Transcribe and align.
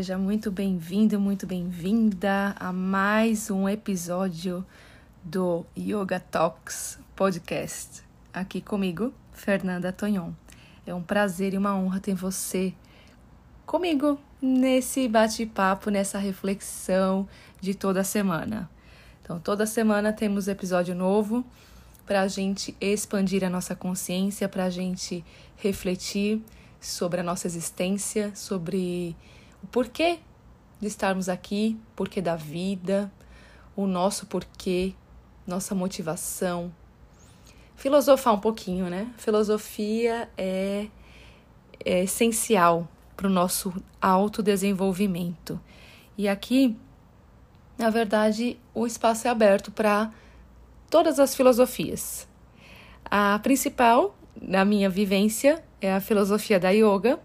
seja 0.00 0.16
muito 0.16 0.50
bem-vindo, 0.50 1.20
muito 1.20 1.46
bem-vinda 1.46 2.56
a 2.58 2.72
mais 2.72 3.50
um 3.50 3.68
episódio 3.68 4.64
do 5.22 5.66
Yoga 5.76 6.18
Talks 6.18 6.98
Podcast. 7.14 8.02
Aqui 8.32 8.62
comigo, 8.62 9.12
Fernanda 9.30 9.92
Tonhon. 9.92 10.30
É 10.86 10.94
um 10.94 11.02
prazer 11.02 11.52
e 11.52 11.58
uma 11.58 11.76
honra 11.76 12.00
ter 12.00 12.14
você 12.14 12.72
comigo 13.66 14.18
nesse 14.40 15.06
bate-papo, 15.06 15.90
nessa 15.90 16.18
reflexão 16.18 17.28
de 17.60 17.74
toda 17.74 18.02
semana. 18.02 18.70
Então, 19.22 19.38
toda 19.38 19.66
semana 19.66 20.14
temos 20.14 20.48
episódio 20.48 20.94
novo 20.94 21.44
para 22.06 22.22
a 22.22 22.26
gente 22.26 22.74
expandir 22.80 23.44
a 23.44 23.50
nossa 23.50 23.76
consciência, 23.76 24.48
para 24.48 24.64
a 24.64 24.70
gente 24.70 25.22
refletir 25.56 26.42
sobre 26.80 27.20
a 27.20 27.22
nossa 27.22 27.46
existência, 27.46 28.34
sobre 28.34 29.14
o 29.62 29.66
porquê 29.66 30.18
de 30.80 30.86
estarmos 30.86 31.28
aqui, 31.28 31.78
porquê 31.94 32.22
da 32.22 32.36
vida, 32.36 33.12
o 33.76 33.86
nosso 33.86 34.26
porquê, 34.26 34.94
nossa 35.46 35.74
motivação. 35.74 36.72
Filosofar 37.76 38.34
um 38.34 38.40
pouquinho, 38.40 38.88
né? 38.88 39.12
Filosofia 39.16 40.28
é, 40.36 40.86
é 41.84 42.04
essencial 42.04 42.88
para 43.16 43.26
o 43.26 43.30
nosso 43.30 43.72
autodesenvolvimento. 44.00 45.60
E 46.16 46.28
aqui, 46.28 46.76
na 47.78 47.90
verdade, 47.90 48.58
o 48.74 48.86
espaço 48.86 49.26
é 49.26 49.30
aberto 49.30 49.70
para 49.70 50.12
todas 50.90 51.18
as 51.18 51.34
filosofias. 51.34 52.28
A 53.04 53.38
principal, 53.42 54.14
na 54.40 54.64
minha 54.64 54.88
vivência, 54.88 55.62
é 55.80 55.92
a 55.92 56.00
filosofia 56.00 56.60
da 56.60 56.70
yoga, 56.70 57.18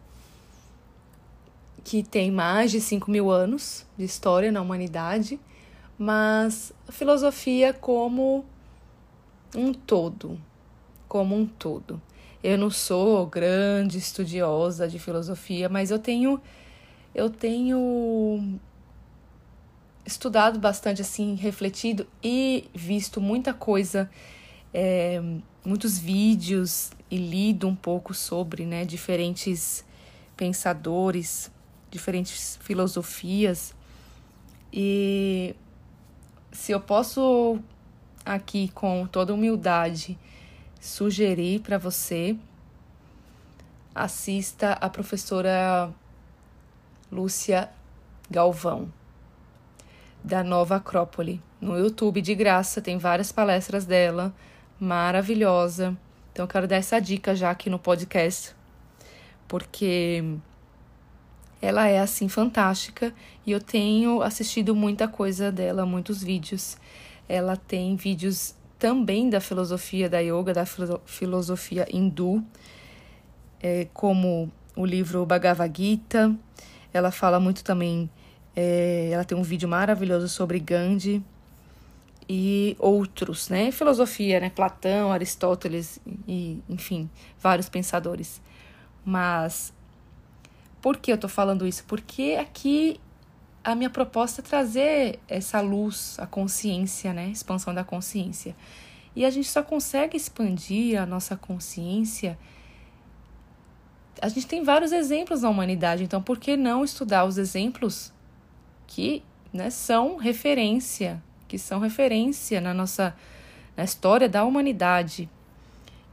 que 1.85 2.01
tem 2.01 2.31
mais 2.31 2.71
de 2.71 2.81
5 2.81 3.11
mil 3.11 3.29
anos 3.29 3.85
de 3.95 4.03
história 4.03 4.51
na 4.51 4.59
humanidade, 4.59 5.39
mas 5.99 6.73
a 6.87 6.91
filosofia 6.91 7.73
como 7.73 8.43
um 9.55 9.71
todo, 9.71 10.41
como 11.07 11.35
um 11.35 11.45
todo. 11.45 12.01
Eu 12.43 12.57
não 12.57 12.71
sou 12.71 13.27
grande 13.27 13.99
estudiosa 13.99 14.87
de 14.87 14.97
filosofia, 14.97 15.69
mas 15.69 15.91
eu 15.91 15.99
tenho 15.99 16.41
eu 17.13 17.29
tenho 17.29 18.59
estudado 20.03 20.59
bastante 20.59 21.03
assim, 21.03 21.35
refletido 21.35 22.07
e 22.21 22.67
visto 22.73 23.21
muita 23.21 23.53
coisa, 23.53 24.09
é, 24.73 25.21
muitos 25.63 25.99
vídeos 25.99 26.91
e 27.11 27.17
lido 27.17 27.67
um 27.67 27.75
pouco 27.75 28.11
sobre, 28.13 28.65
né, 28.65 28.85
diferentes 28.85 29.85
pensadores, 30.35 31.51
diferentes 31.95 32.59
filosofias. 32.61 33.73
E 34.71 35.55
se 36.51 36.71
eu 36.71 36.79
posso 36.81 37.59
aqui 38.25 38.69
com 38.69 39.07
toda 39.07 39.33
humildade 39.33 40.17
sugerir 40.79 41.61
para 41.61 41.77
você, 41.77 42.35
assista 43.93 44.73
a 44.73 44.89
professora 44.89 45.89
Lúcia 47.11 47.69
Galvão 48.29 48.91
da 50.23 50.43
Nova 50.43 50.77
Acrópole 50.77 51.41
no 51.61 51.77
YouTube 51.77 52.21
de 52.21 52.35
graça, 52.35 52.81
tem 52.81 52.97
várias 52.97 53.31
palestras 53.31 53.85
dela, 53.85 54.33
maravilhosa. 54.79 55.95
Então 56.31 56.43
eu 56.43 56.49
quero 56.49 56.67
dar 56.67 56.75
essa 56.75 56.99
dica 56.99 57.35
já 57.35 57.51
aqui 57.51 57.69
no 57.69 57.79
podcast, 57.79 58.55
porque 59.47 60.23
ela 61.61 61.87
é 61.87 61.99
assim 61.99 62.27
fantástica 62.27 63.13
e 63.45 63.51
eu 63.51 63.59
tenho 63.59 64.21
assistido 64.21 64.75
muita 64.75 65.07
coisa 65.07 65.51
dela, 65.51 65.85
muitos 65.85 66.23
vídeos. 66.23 66.77
Ela 67.27 67.55
tem 67.55 67.95
vídeos 67.95 68.55
também 68.77 69.29
da 69.29 69.39
filosofia 69.39 70.09
da 70.09 70.19
yoga, 70.19 70.53
da 70.53 70.65
filosofia 71.05 71.87
hindu, 71.91 72.43
é, 73.61 73.87
como 73.93 74.51
o 74.75 74.85
livro 74.85 75.25
Bhagavad 75.25 75.73
Gita. 75.75 76.35
Ela 76.93 77.11
fala 77.11 77.39
muito 77.39 77.63
também, 77.63 78.09
é, 78.55 79.09
ela 79.11 79.23
tem 79.23 79.37
um 79.37 79.43
vídeo 79.43 79.67
maravilhoso 79.67 80.29
sobre 80.29 80.59
Gandhi 80.59 81.23
e 82.27 82.75
outros, 82.79 83.49
né? 83.49 83.71
Filosofia, 83.71 84.39
né? 84.39 84.49
Platão, 84.49 85.11
Aristóteles 85.11 85.99
e, 86.27 86.61
enfim, 86.69 87.09
vários 87.39 87.69
pensadores. 87.69 88.41
Mas 89.03 89.73
por 90.85 90.97
que 90.97 91.11
eu 91.11 91.17
tô 91.17 91.27
falando 91.27 91.65
isso? 91.65 91.83
Porque 91.87 92.37
aqui 92.39 92.99
a 93.63 93.73
minha 93.73 93.89
proposta 93.89 94.39
é 94.39 94.43
trazer 94.43 95.19
essa 95.27 95.59
luz, 95.59 96.15
a 96.19 96.27
consciência, 96.27 97.11
né? 97.11 97.29
Expansão 97.29 97.73
da 97.73 97.83
consciência. 97.83 98.55
E 99.15 99.25
a 99.25 99.31
gente 99.31 99.49
só 99.49 99.63
consegue 99.63 100.15
expandir 100.15 101.01
a 101.01 101.03
nossa 101.03 101.35
consciência. 101.35 102.37
A 104.21 104.29
gente 104.29 104.45
tem 104.45 104.63
vários 104.63 104.91
exemplos 104.91 105.41
na 105.41 105.49
humanidade, 105.49 106.03
então 106.03 106.21
por 106.21 106.37
que 106.37 106.55
não 106.55 106.85
estudar 106.85 107.25
os 107.25 107.39
exemplos 107.39 108.13
que 108.85 109.23
né, 109.51 109.71
são 109.71 110.17
referência 110.17 111.19
que 111.47 111.57
são 111.57 111.79
referência 111.79 112.61
na 112.61 112.75
nossa 112.75 113.15
na 113.75 113.83
história 113.83 114.29
da 114.29 114.45
humanidade, 114.45 115.27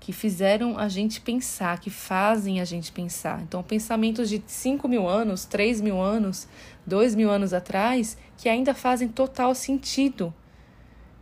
que 0.03 0.13
fizeram 0.13 0.77
a 0.77 0.89
gente 0.89 1.21
pensar, 1.21 1.79
que 1.79 1.89
fazem 1.89 2.61
a 2.61 2.65
gente 2.65 2.91
pensar. 2.91 3.41
Então, 3.41 3.63
pensamentos 3.63 4.29
de 4.29 4.43
5 4.45 4.89
mil 4.89 5.09
anos, 5.09 5.45
3 5.45 5.81
mil 5.81 6.01
anos, 6.01 6.49
2 6.85 7.15
mil 7.15 7.31
anos 7.31 7.55
atrás, 7.55 8.19
que 8.37 8.49
ainda 8.49 8.75
fazem 8.75 9.07
total 9.07 9.55
sentido, 9.55 10.35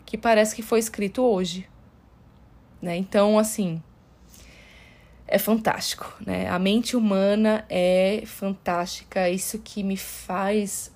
que 0.06 0.16
parece 0.16 0.56
que 0.56 0.62
foi 0.62 0.78
escrito 0.78 1.20
hoje. 1.22 1.68
Né? 2.80 2.96
Então, 2.96 3.38
assim, 3.38 3.82
é 5.28 5.38
fantástico, 5.38 6.16
né? 6.24 6.48
A 6.48 6.58
mente 6.58 6.96
humana 6.96 7.66
é 7.68 8.22
fantástica, 8.24 9.28
isso 9.28 9.58
que 9.58 9.82
me 9.82 9.98
faz 9.98 10.90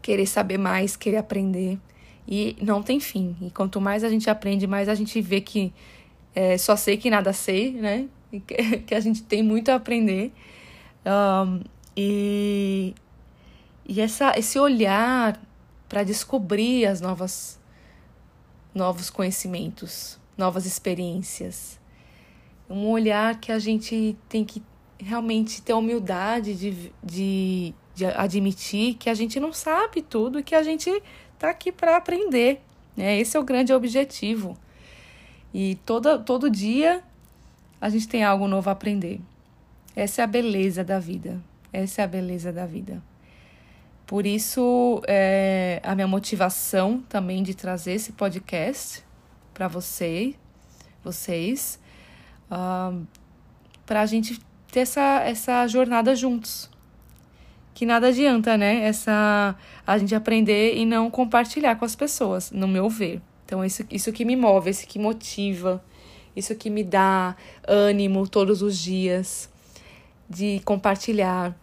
querer 0.00 0.26
saber 0.26 0.58
mais, 0.58 0.94
querer 0.94 1.16
aprender. 1.16 1.80
E 2.28 2.56
não 2.62 2.80
tem 2.80 3.00
fim. 3.00 3.36
E 3.42 3.50
quanto 3.50 3.80
mais 3.80 4.04
a 4.04 4.08
gente 4.08 4.30
aprende, 4.30 4.68
mais 4.68 4.88
a 4.88 4.94
gente 4.94 5.20
vê 5.20 5.40
que 5.40 5.72
é, 6.34 6.58
só 6.58 6.76
sei 6.76 6.96
que 6.96 7.10
nada 7.10 7.32
sei, 7.32 7.72
né? 7.72 8.08
Que, 8.30 8.40
que 8.86 8.94
a 8.94 9.00
gente 9.00 9.22
tem 9.22 9.42
muito 9.42 9.70
a 9.70 9.76
aprender. 9.76 10.32
Um, 11.06 11.60
e 11.96 12.94
e 13.86 14.00
essa, 14.00 14.32
esse 14.38 14.58
olhar 14.58 15.38
para 15.88 16.02
descobrir 16.02 16.86
as 16.86 17.00
novas 17.00 17.60
novos 18.74 19.10
conhecimentos, 19.10 20.18
novas 20.36 20.66
experiências. 20.66 21.78
Um 22.68 22.88
olhar 22.88 23.38
que 23.38 23.52
a 23.52 23.58
gente 23.58 24.16
tem 24.28 24.44
que 24.44 24.62
realmente 24.98 25.60
ter 25.62 25.72
a 25.72 25.76
humildade 25.76 26.54
de, 26.54 26.92
de 27.02 27.74
de 27.94 28.04
admitir 28.06 28.94
que 28.94 29.08
a 29.08 29.14
gente 29.14 29.38
não 29.38 29.52
sabe 29.52 30.02
tudo 30.02 30.40
e 30.40 30.42
que 30.42 30.54
a 30.54 30.62
gente 30.62 30.90
está 31.32 31.50
aqui 31.50 31.70
para 31.70 31.96
aprender. 31.96 32.60
Né? 32.96 33.18
Esse 33.18 33.36
é 33.36 33.40
o 33.40 33.44
grande 33.44 33.72
objetivo. 33.72 34.58
E 35.54 35.76
toda, 35.86 36.18
todo 36.18 36.50
dia 36.50 37.02
a 37.80 37.88
gente 37.88 38.08
tem 38.08 38.24
algo 38.24 38.48
novo 38.48 38.68
a 38.68 38.72
aprender. 38.72 39.20
Essa 39.94 40.22
é 40.22 40.24
a 40.24 40.26
beleza 40.26 40.82
da 40.82 40.98
vida. 40.98 41.40
Essa 41.72 42.02
é 42.02 42.04
a 42.04 42.08
beleza 42.08 42.52
da 42.52 42.66
vida. 42.66 43.00
Por 44.06 44.26
isso, 44.26 45.00
é, 45.06 45.80
a 45.82 45.94
minha 45.94 46.08
motivação 46.08 47.02
também 47.08 47.42
de 47.42 47.54
trazer 47.54 47.92
esse 47.92 48.12
podcast 48.12 49.04
para 49.54 49.68
você, 49.68 50.34
vocês, 51.02 51.80
uh, 52.50 53.06
para 53.86 54.00
a 54.00 54.06
gente 54.06 54.38
ter 54.70 54.80
essa, 54.80 55.22
essa 55.24 55.66
jornada 55.68 56.16
juntos 56.16 56.68
que 57.74 57.84
nada 57.84 58.06
adianta, 58.08 58.56
né? 58.56 58.84
Essa 58.84 59.56
a 59.86 59.98
gente 59.98 60.14
aprender 60.14 60.76
e 60.76 60.86
não 60.86 61.10
compartilhar 61.10 61.74
com 61.74 61.84
as 61.84 61.96
pessoas, 61.96 62.50
no 62.52 62.68
meu 62.68 62.88
ver. 62.88 63.20
Então 63.44 63.64
isso 63.64 63.84
isso 63.90 64.12
que 64.12 64.24
me 64.24 64.36
move, 64.36 64.70
isso 64.70 64.86
que 64.86 64.98
motiva, 64.98 65.82
isso 66.34 66.54
que 66.54 66.70
me 66.70 66.82
dá 66.82 67.36
ânimo 67.66 68.26
todos 68.26 68.62
os 68.62 68.78
dias 68.78 69.48
de 70.28 70.60
compartilhar, 70.64 71.56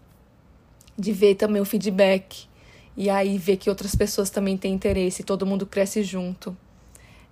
de 0.97 1.11
ver 1.11 1.35
também 1.35 1.61
o 1.61 1.65
feedback 1.65 2.47
e 2.95 3.09
aí 3.09 3.37
ver 3.37 3.57
que 3.57 3.69
outras 3.69 3.95
pessoas 3.95 4.29
também 4.29 4.57
têm 4.57 4.73
interesse, 4.73 5.23
todo 5.23 5.45
mundo 5.45 5.65
cresce 5.65 6.03
junto. 6.03 6.55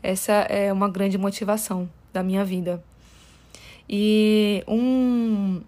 Essa 0.01 0.33
é 0.49 0.71
uma 0.71 0.89
grande 0.89 1.17
motivação 1.17 1.89
da 2.11 2.23
minha 2.23 2.43
vida. 2.43 2.83
E 3.87 4.63
um 4.67 5.61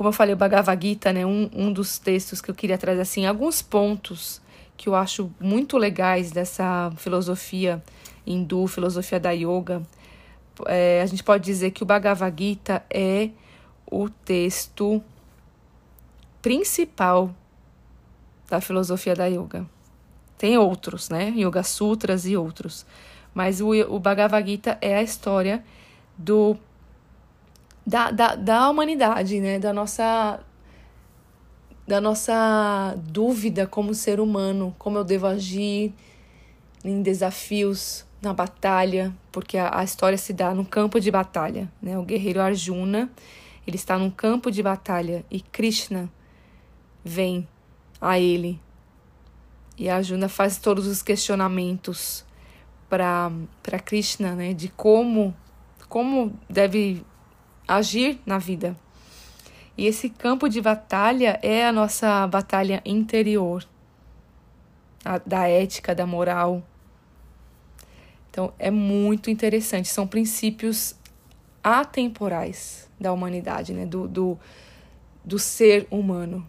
como 0.00 0.08
eu 0.08 0.14
falei, 0.14 0.32
o 0.32 0.36
Bhagavad 0.38 0.82
Gita, 0.82 1.12
né, 1.12 1.26
um, 1.26 1.50
um 1.52 1.70
dos 1.70 1.98
textos 1.98 2.40
que 2.40 2.50
eu 2.50 2.54
queria 2.54 2.78
trazer, 2.78 3.02
assim, 3.02 3.26
alguns 3.26 3.60
pontos 3.60 4.40
que 4.80 4.88
eu 4.88 4.94
acho 4.94 5.30
muito 5.38 5.76
legais 5.76 6.32
dessa 6.32 6.90
filosofia 6.96 7.82
hindu, 8.26 8.66
filosofia 8.66 9.20
da 9.20 9.30
yoga. 9.30 9.82
É, 10.66 11.02
a 11.02 11.06
gente 11.06 11.22
pode 11.22 11.44
dizer 11.44 11.72
que 11.72 11.82
o 11.82 11.86
Bhagavad 11.86 12.34
Gita 12.34 12.82
é 12.88 13.28
o 13.84 14.08
texto 14.08 15.02
principal 16.40 17.30
da 18.48 18.58
filosofia 18.58 19.14
da 19.14 19.26
yoga. 19.26 19.66
Tem 20.38 20.56
outros, 20.56 21.10
né? 21.10 21.28
Yoga 21.36 21.62
Sutras 21.62 22.24
e 22.24 22.34
outros. 22.34 22.86
Mas 23.34 23.60
o, 23.60 23.72
o 23.72 23.98
Bhagavad 23.98 24.48
Gita 24.48 24.78
é 24.80 24.96
a 24.96 25.02
história 25.02 25.62
do 26.16 26.56
da, 27.86 28.10
da, 28.10 28.34
da 28.34 28.70
humanidade, 28.70 29.40
né? 29.40 29.58
Da 29.58 29.74
nossa 29.74 30.40
da 31.86 32.00
nossa 32.00 32.94
dúvida 32.96 33.66
como 33.66 33.94
ser 33.94 34.20
humano, 34.20 34.74
como 34.78 34.98
eu 34.98 35.04
devo 35.04 35.26
agir 35.26 35.92
em 36.84 37.02
desafios, 37.02 38.06
na 38.20 38.32
batalha, 38.32 39.14
porque 39.32 39.56
a, 39.56 39.78
a 39.78 39.84
história 39.84 40.18
se 40.18 40.32
dá 40.32 40.54
no 40.54 40.64
campo 40.64 41.00
de 41.00 41.10
batalha, 41.10 41.70
né? 41.80 41.98
O 41.98 42.02
guerreiro 42.02 42.40
Arjuna, 42.40 43.10
ele 43.66 43.76
está 43.76 43.98
num 43.98 44.10
campo 44.10 44.50
de 44.50 44.62
batalha 44.62 45.24
e 45.30 45.40
Krishna 45.40 46.10
vem 47.04 47.48
a 48.00 48.18
ele. 48.18 48.60
E 49.78 49.88
Arjuna 49.88 50.28
faz 50.28 50.58
todos 50.58 50.86
os 50.86 51.02
questionamentos 51.02 52.24
para 52.88 53.30
para 53.62 53.78
Krishna, 53.78 54.34
né, 54.34 54.52
de 54.52 54.68
como 54.68 55.34
como 55.88 56.38
deve 56.48 57.04
agir 57.66 58.20
na 58.26 58.38
vida. 58.38 58.76
E 59.80 59.86
esse 59.86 60.10
campo 60.10 60.46
de 60.46 60.60
batalha 60.60 61.40
é 61.42 61.64
a 61.66 61.72
nossa 61.72 62.26
batalha 62.26 62.82
interior, 62.84 63.66
a, 65.02 65.16
da 65.16 65.48
ética, 65.48 65.94
da 65.94 66.06
moral. 66.06 66.62
Então 68.28 68.52
é 68.58 68.70
muito 68.70 69.30
interessante. 69.30 69.88
São 69.88 70.06
princípios 70.06 70.94
atemporais 71.64 72.90
da 73.00 73.10
humanidade, 73.10 73.72
né? 73.72 73.86
do, 73.86 74.06
do, 74.06 74.38
do 75.24 75.38
ser 75.38 75.88
humano. 75.90 76.46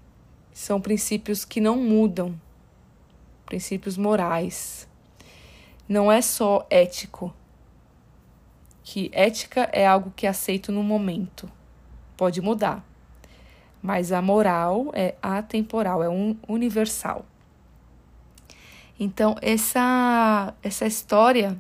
São 0.52 0.82
princípios 0.82 1.46
que 1.46 1.62
não 1.62 1.78
mudam, 1.78 2.38
princípios 3.46 3.96
morais. 3.96 4.90
Não 5.88 6.12
é 6.12 6.22
só 6.22 6.68
ético, 6.70 7.34
que 8.84 9.10
ética 9.14 9.70
é 9.72 9.88
algo 9.88 10.12
que 10.18 10.28
é 10.28 10.30
aceito 10.30 10.70
no 10.70 10.84
momento, 10.84 11.50
pode 12.18 12.42
mudar, 12.42 12.91
mas 13.82 14.12
a 14.12 14.22
moral 14.22 14.92
é 14.94 15.16
atemporal, 15.22 16.04
é 16.04 16.10
um 16.10 16.36
universal. 16.48 17.26
Então, 19.00 19.36
essa, 19.42 20.54
essa 20.62 20.86
história, 20.86 21.60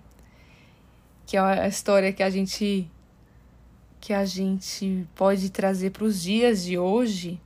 que 1.25 1.35
é 1.35 1.39
a 1.39 1.67
história 1.67 2.13
que 2.13 2.21
a 2.21 2.29
gente 2.29 2.89
que 3.99 4.13
a 4.13 4.25
gente 4.25 5.07
pode 5.13 5.51
trazer 5.51 5.91
para 5.91 6.03
os 6.03 6.23
dias 6.23 6.63
de 6.63 6.75
hoje, 6.75 7.39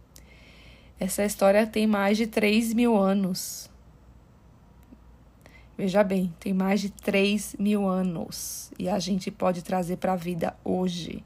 essa 0.98 1.26
história 1.26 1.68
tem 1.68 1.86
mais 1.86 2.18
de 2.18 2.28
3 2.28 2.74
mil 2.74 2.98
anos. 2.98 3.70
Veja 5.78 6.02
bem, 6.02 6.34
tem 6.40 6.54
mais 6.54 6.80
de 6.80 6.90
3 6.90 7.58
mil 7.60 7.86
anos 7.86 8.72
e 8.80 8.88
a 8.88 8.98
gente 9.00 9.30
pode 9.30 9.62
trazer 9.62 9.98
para 9.98 10.14
a 10.14 10.16
vida 10.16 10.56
hoje. 10.64 11.22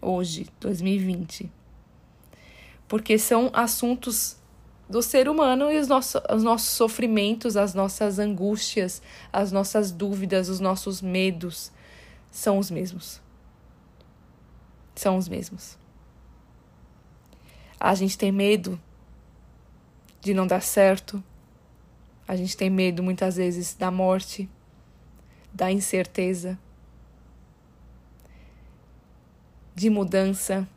Hoje, 0.00 0.46
2020. 0.58 1.61
Porque 2.92 3.16
são 3.16 3.48
assuntos 3.54 4.36
do 4.86 5.00
ser 5.00 5.26
humano 5.26 5.72
e 5.72 5.78
os 5.78 5.88
nossos, 5.88 6.20
os 6.30 6.42
nossos 6.42 6.68
sofrimentos, 6.68 7.56
as 7.56 7.72
nossas 7.72 8.18
angústias, 8.18 9.00
as 9.32 9.50
nossas 9.50 9.90
dúvidas, 9.90 10.50
os 10.50 10.60
nossos 10.60 11.00
medos 11.00 11.72
são 12.30 12.58
os 12.58 12.70
mesmos. 12.70 13.18
São 14.94 15.16
os 15.16 15.26
mesmos. 15.26 15.78
A 17.80 17.94
gente 17.94 18.18
tem 18.18 18.30
medo 18.30 18.78
de 20.20 20.34
não 20.34 20.46
dar 20.46 20.60
certo, 20.60 21.24
a 22.28 22.36
gente 22.36 22.54
tem 22.54 22.68
medo 22.68 23.02
muitas 23.02 23.36
vezes 23.36 23.72
da 23.74 23.90
morte, 23.90 24.50
da 25.50 25.72
incerteza, 25.72 26.58
de 29.74 29.88
mudança. 29.88 30.68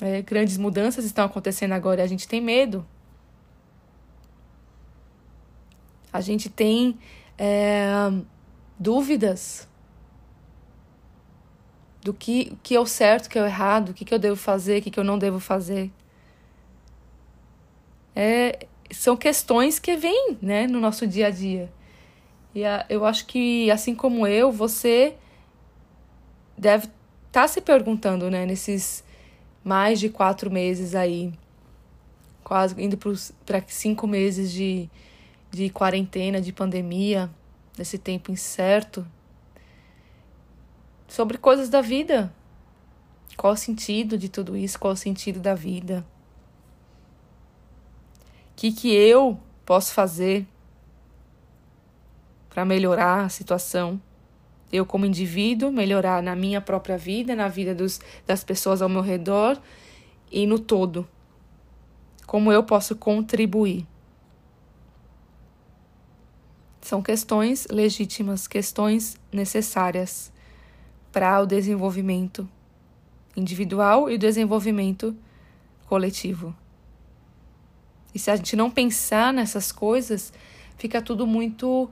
É, 0.00 0.22
grandes 0.22 0.56
mudanças 0.56 1.04
estão 1.04 1.24
acontecendo 1.24 1.72
agora 1.72 2.00
e 2.00 2.04
a 2.04 2.06
gente 2.06 2.26
tem 2.26 2.40
medo. 2.40 2.86
A 6.12 6.20
gente 6.20 6.48
tem 6.48 6.98
é, 7.38 7.86
dúvidas 8.78 9.68
do 12.02 12.14
que, 12.14 12.56
que 12.62 12.74
é 12.74 12.80
o 12.80 12.86
certo, 12.86 13.28
que 13.28 13.38
é 13.38 13.42
o 13.42 13.46
errado, 13.46 13.90
o 13.90 13.94
que, 13.94 14.04
que 14.04 14.14
eu 14.14 14.18
devo 14.18 14.36
fazer, 14.36 14.80
o 14.80 14.82
que, 14.82 14.90
que 14.90 14.98
eu 14.98 15.04
não 15.04 15.18
devo 15.18 15.38
fazer. 15.38 15.90
É, 18.16 18.66
são 18.90 19.16
questões 19.16 19.78
que 19.78 19.96
vêm 19.96 20.38
né, 20.40 20.66
no 20.66 20.80
nosso 20.80 21.06
dia 21.06 21.28
a 21.28 21.30
dia. 21.30 21.70
E 22.54 22.64
a, 22.64 22.84
eu 22.88 23.04
acho 23.04 23.26
que, 23.26 23.70
assim 23.70 23.94
como 23.94 24.26
eu, 24.26 24.50
você 24.50 25.14
deve 26.56 26.86
estar 26.86 27.42
tá 27.42 27.48
se 27.48 27.60
perguntando, 27.60 28.30
né, 28.30 28.44
nesses 28.44 29.04
mais 29.62 30.00
de 30.00 30.08
quatro 30.08 30.50
meses 30.50 30.94
aí, 30.94 31.32
quase 32.42 32.80
indo 32.82 32.98
para 33.44 33.62
cinco 33.68 34.06
meses 34.06 34.50
de, 34.50 34.88
de 35.50 35.70
quarentena, 35.70 36.40
de 36.40 36.52
pandemia, 36.52 37.30
nesse 37.76 37.98
tempo 37.98 38.30
incerto, 38.30 39.06
sobre 41.08 41.38
coisas 41.38 41.68
da 41.68 41.80
vida. 41.80 42.32
Qual 43.36 43.52
o 43.52 43.56
sentido 43.56 44.18
de 44.18 44.28
tudo 44.28 44.56
isso? 44.56 44.78
Qual 44.78 44.92
o 44.92 44.96
sentido 44.96 45.40
da 45.40 45.54
vida? 45.54 46.04
que, 48.60 48.70
que 48.70 48.94
eu 48.94 49.40
posso 49.64 49.94
fazer 49.94 50.46
para 52.50 52.62
melhorar 52.62 53.24
a 53.24 53.28
situação? 53.30 53.98
Eu, 54.72 54.86
como 54.86 55.04
indivíduo, 55.04 55.72
melhorar 55.72 56.22
na 56.22 56.36
minha 56.36 56.60
própria 56.60 56.96
vida, 56.96 57.34
na 57.34 57.48
vida 57.48 57.74
dos, 57.74 58.00
das 58.26 58.44
pessoas 58.44 58.80
ao 58.80 58.88
meu 58.88 59.02
redor 59.02 59.60
e 60.30 60.46
no 60.46 60.58
todo. 60.58 61.06
Como 62.26 62.52
eu 62.52 62.62
posso 62.62 62.94
contribuir? 62.94 63.86
São 66.80 67.02
questões 67.02 67.66
legítimas, 67.70 68.46
questões 68.46 69.16
necessárias 69.32 70.32
para 71.12 71.40
o 71.40 71.46
desenvolvimento 71.46 72.48
individual 73.36 74.08
e 74.10 74.14
o 74.14 74.18
desenvolvimento 74.18 75.16
coletivo. 75.86 76.54
E 78.14 78.18
se 78.18 78.30
a 78.30 78.36
gente 78.36 78.56
não 78.56 78.70
pensar 78.70 79.32
nessas 79.32 79.70
coisas, 79.70 80.32
fica 80.76 81.00
tudo 81.00 81.26
muito 81.26 81.90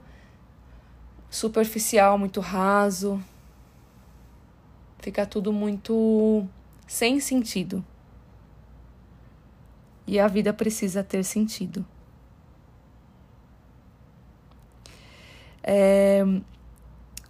superficial, 1.29 2.17
muito 2.17 2.39
raso. 2.39 3.21
Fica 4.99 5.25
tudo 5.25 5.53
muito 5.53 6.45
sem 6.87 7.19
sentido. 7.19 7.83
E 10.07 10.19
a 10.19 10.27
vida 10.27 10.51
precisa 10.51 11.03
ter 11.03 11.23
sentido. 11.23 11.85
É, 15.63 16.23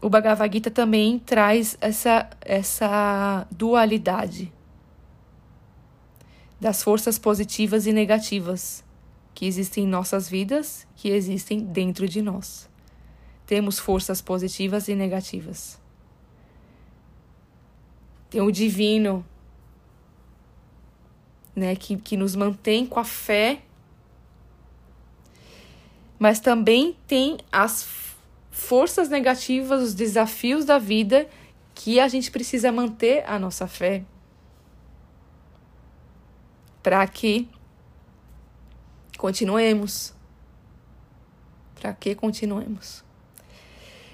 o 0.02 0.10
Bhagavad 0.10 0.54
Gita 0.54 0.72
também 0.72 1.20
traz 1.20 1.78
essa, 1.82 2.30
essa 2.40 3.46
dualidade 3.52 4.52
das 6.60 6.82
forças 6.82 7.20
positivas 7.20 7.86
e 7.86 7.92
negativas 7.92 8.84
que 9.34 9.46
existem 9.46 9.84
em 9.84 9.88
nossas 9.88 10.30
vidas, 10.30 10.88
que 10.96 11.10
existem 11.10 11.60
dentro 11.60 12.08
de 12.08 12.22
nós. 12.22 12.69
Temos 13.50 13.80
forças 13.80 14.22
positivas 14.22 14.88
e 14.90 14.94
negativas. 14.94 15.82
Tem 18.30 18.42
o 18.42 18.52
divino, 18.52 19.26
né, 21.56 21.76
que, 21.76 21.98
que 21.98 22.16
nos 22.16 22.36
mantém 22.36 22.86
com 22.86 23.00
a 23.00 23.04
fé, 23.04 23.64
mas 26.20 26.40
também 26.40 26.96
tem 27.08 27.40
as 27.52 27.90
forças 28.52 29.10
negativas, 29.10 29.82
os 29.82 29.96
desafios 29.96 30.64
da 30.64 30.78
vida 30.78 31.28
que 31.74 32.00
a 32.00 32.08
gente 32.08 32.30
precisa 32.30 32.72
manter 32.72 33.28
a 33.28 33.40
nossa 33.40 33.66
fé 33.66 34.06
para 36.84 37.08
que 37.08 37.50
continuemos. 39.18 40.14
Para 41.74 41.94
que 41.94 42.14
continuemos. 42.14 43.09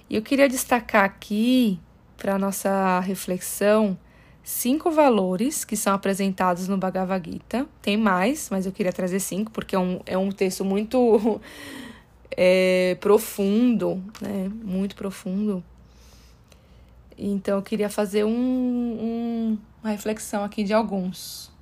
E 0.10 0.16
eu 0.16 0.22
queria 0.22 0.48
destacar 0.48 1.04
aqui, 1.04 1.80
para 2.18 2.38
nossa 2.38 3.00
reflexão, 3.00 3.98
cinco 4.44 4.92
valores 4.92 5.66
que 5.66 5.76
são 5.76 5.94
apresentados 5.94 6.68
no 6.68 6.78
Bhagavad 6.78 7.30
Gita. 7.30 7.68
Tem 7.82 7.98
mais, 7.98 8.50
mas 8.50 8.66
eu 8.66 8.72
queria 8.72 8.94
trazer 8.94 9.20
cinco, 9.20 9.52
porque 9.52 9.76
é 9.76 9.80
um, 9.80 10.00
é 10.06 10.18
um 10.18 10.32
texto 10.32 10.64
muito 10.64 11.42
é, 12.32 12.96
profundo, 13.02 14.04
né? 14.22 14.50
Muito 14.64 14.96
profundo. 14.96 15.64
Então 17.18 17.58
eu 17.58 17.64
queria 17.64 17.90
fazer 17.90 18.26
um, 18.26 18.30
um, 18.30 19.58
uma 19.82 19.92
reflexão 19.92 20.44
aqui 20.44 20.64
de 20.64 20.74
alguns 20.74 21.54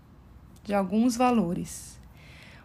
de 0.63 0.73
alguns 0.73 1.15
valores. 1.15 1.99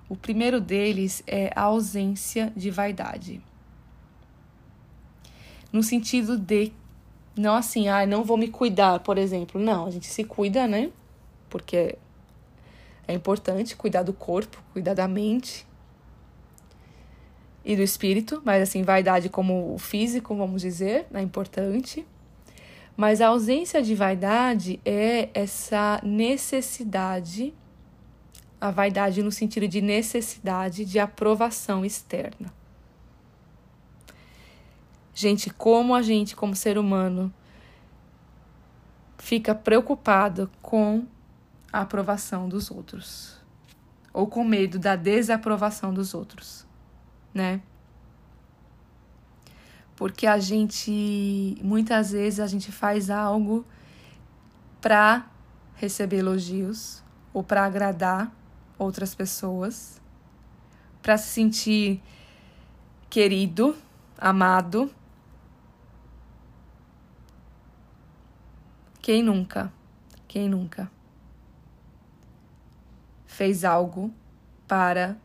O 0.08 0.16
primeiro 0.16 0.60
deles 0.60 1.22
é 1.26 1.52
a 1.54 1.62
ausência 1.62 2.52
de 2.56 2.70
vaidade. 2.70 3.42
No 5.72 5.82
sentido 5.82 6.38
de 6.38 6.72
não 7.36 7.54
assim, 7.54 7.88
ah, 7.88 8.04
não 8.06 8.24
vou 8.24 8.36
me 8.36 8.48
cuidar, 8.48 8.98
por 9.00 9.16
exemplo. 9.16 9.60
Não, 9.60 9.86
a 9.86 9.90
gente 9.90 10.06
se 10.06 10.24
cuida, 10.24 10.66
né? 10.66 10.90
Porque 11.48 11.96
é 13.06 13.14
importante 13.14 13.76
cuidar 13.76 14.02
do 14.02 14.12
corpo, 14.12 14.62
cuidar 14.72 14.94
da 14.94 15.06
mente 15.06 15.66
e 17.64 17.76
do 17.76 17.82
espírito, 17.82 18.42
mas 18.44 18.62
assim, 18.62 18.82
vaidade 18.82 19.28
como 19.28 19.74
o 19.74 19.78
físico, 19.78 20.34
vamos 20.34 20.62
dizer, 20.62 21.06
é 21.12 21.22
importante. 21.22 22.06
Mas 22.96 23.20
a 23.20 23.28
ausência 23.28 23.80
de 23.80 23.94
vaidade 23.94 24.80
é 24.84 25.28
essa 25.32 26.00
necessidade, 26.02 27.54
a 28.60 28.70
vaidade 28.70 29.22
no 29.22 29.30
sentido 29.30 29.68
de 29.68 29.80
necessidade 29.80 30.84
de 30.84 30.98
aprovação 30.98 31.84
externa. 31.84 32.52
Gente, 35.20 35.50
como 35.50 35.96
a 35.96 36.00
gente, 36.00 36.36
como 36.36 36.54
ser 36.54 36.78
humano, 36.78 37.34
fica 39.18 39.52
preocupado 39.52 40.48
com 40.62 41.08
a 41.72 41.80
aprovação 41.80 42.48
dos 42.48 42.70
outros 42.70 43.36
ou 44.12 44.28
com 44.28 44.44
medo 44.44 44.78
da 44.78 44.94
desaprovação 44.94 45.92
dos 45.92 46.14
outros, 46.14 46.64
né? 47.34 47.60
Porque 49.96 50.24
a 50.24 50.38
gente 50.38 51.58
muitas 51.64 52.12
vezes 52.12 52.38
a 52.38 52.46
gente 52.46 52.70
faz 52.70 53.10
algo 53.10 53.66
para 54.80 55.28
receber 55.74 56.18
elogios 56.18 57.02
ou 57.34 57.42
para 57.42 57.64
agradar 57.64 58.32
outras 58.78 59.16
pessoas, 59.16 60.00
para 61.02 61.18
se 61.18 61.26
sentir 61.26 62.00
querido, 63.10 63.74
amado 64.16 64.94
Quem 69.08 69.22
nunca? 69.22 69.72
Quem 70.28 70.50
nunca 70.50 70.90
fez 73.24 73.64
algo 73.64 74.12
para 74.66 75.16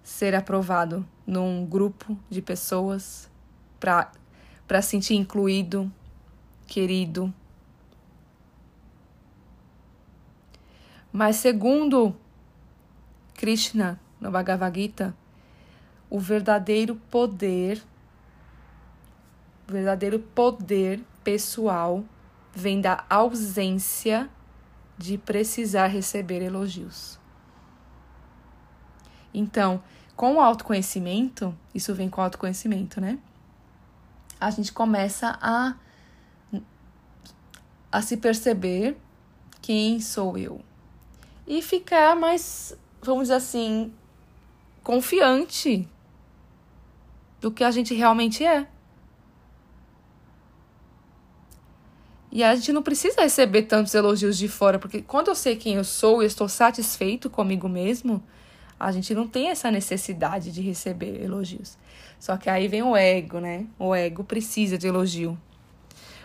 ser 0.00 0.32
aprovado 0.32 1.04
num 1.26 1.66
grupo 1.66 2.16
de 2.30 2.40
pessoas, 2.40 3.28
para 3.80 4.80
sentir 4.80 5.16
incluído, 5.16 5.92
querido? 6.68 7.34
Mas 11.12 11.34
segundo 11.34 12.14
Krishna 13.34 13.98
no 14.20 14.30
Bhagavad 14.30 14.72
Gita, 14.72 15.16
o 16.08 16.20
verdadeiro 16.20 16.94
poder, 17.10 17.82
o 19.68 19.72
verdadeiro 19.72 20.20
poder 20.20 21.02
pessoal 21.24 22.04
vem 22.54 22.80
da 22.80 23.04
ausência 23.08 24.28
de 24.98 25.18
precisar 25.18 25.86
receber 25.86 26.42
elogios. 26.42 27.18
Então, 29.34 29.82
com 30.14 30.34
o 30.34 30.40
autoconhecimento, 30.40 31.56
isso 31.74 31.94
vem 31.94 32.08
com 32.08 32.20
o 32.20 32.24
autoconhecimento, 32.24 33.00
né? 33.00 33.18
A 34.38 34.50
gente 34.50 34.72
começa 34.72 35.38
a, 35.40 35.74
a 37.90 38.02
se 38.02 38.16
perceber 38.16 38.96
quem 39.60 40.00
sou 40.00 40.36
eu. 40.36 40.60
E 41.46 41.62
ficar 41.62 42.14
mais, 42.14 42.76
vamos 43.00 43.24
dizer 43.24 43.34
assim, 43.34 43.92
confiante 44.82 45.88
do 47.40 47.50
que 47.50 47.64
a 47.64 47.70
gente 47.70 47.94
realmente 47.94 48.44
é. 48.44 48.68
E 52.32 52.42
a 52.42 52.54
gente 52.56 52.72
não 52.72 52.82
precisa 52.82 53.20
receber 53.20 53.64
tantos 53.64 53.94
elogios 53.94 54.38
de 54.38 54.48
fora, 54.48 54.78
porque 54.78 55.02
quando 55.02 55.28
eu 55.28 55.34
sei 55.34 55.54
quem 55.54 55.74
eu 55.74 55.84
sou 55.84 56.22
e 56.22 56.26
estou 56.26 56.48
satisfeito 56.48 57.28
comigo 57.28 57.68
mesmo, 57.68 58.22
a 58.80 58.90
gente 58.90 59.14
não 59.14 59.28
tem 59.28 59.50
essa 59.50 59.70
necessidade 59.70 60.50
de 60.50 60.62
receber 60.62 61.22
elogios. 61.22 61.76
Só 62.18 62.38
que 62.38 62.48
aí 62.48 62.68
vem 62.68 62.82
o 62.82 62.96
ego, 62.96 63.38
né? 63.38 63.66
O 63.78 63.94
ego 63.94 64.24
precisa 64.24 64.78
de 64.78 64.86
elogio. 64.86 65.38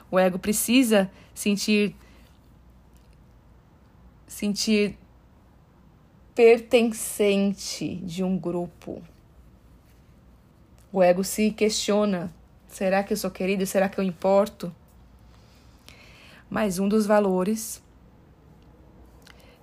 O 0.10 0.18
ego 0.18 0.40
precisa 0.40 1.12
sentir 1.36 1.94
sentir 4.26 4.98
pertencente 6.34 7.98
de 7.98 8.24
um 8.24 8.38
grupo. 8.38 9.02
O 10.90 11.04
ego 11.04 11.22
se 11.22 11.52
questiona: 11.52 12.34
será 12.70 13.04
que 13.04 13.12
eu 13.12 13.18
sou 13.18 13.30
querido? 13.30 13.66
Será 13.66 13.90
que 13.90 14.00
eu 14.00 14.04
importo? 14.06 14.74
Mas 16.50 16.80
um 16.80 16.88
dos 16.88 17.06
valores 17.06 17.84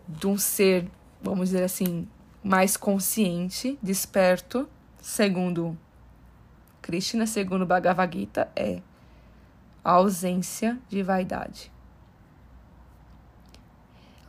de 0.07 0.27
um 0.27 0.37
ser, 0.37 0.89
vamos 1.23 1.51
dizer 1.51 1.65
assim, 1.65 2.07
mais 2.43 2.77
consciente, 2.77 3.79
desperto, 3.83 4.69
segundo 5.01 5.77
Krishna, 6.83 7.27
segundo 7.27 7.65
Bhagavad 7.65 8.15
Gita, 8.15 8.51
é 8.55 8.83
a 9.83 9.93
ausência 9.93 10.79
de 10.89 11.03
vaidade. 11.03 11.73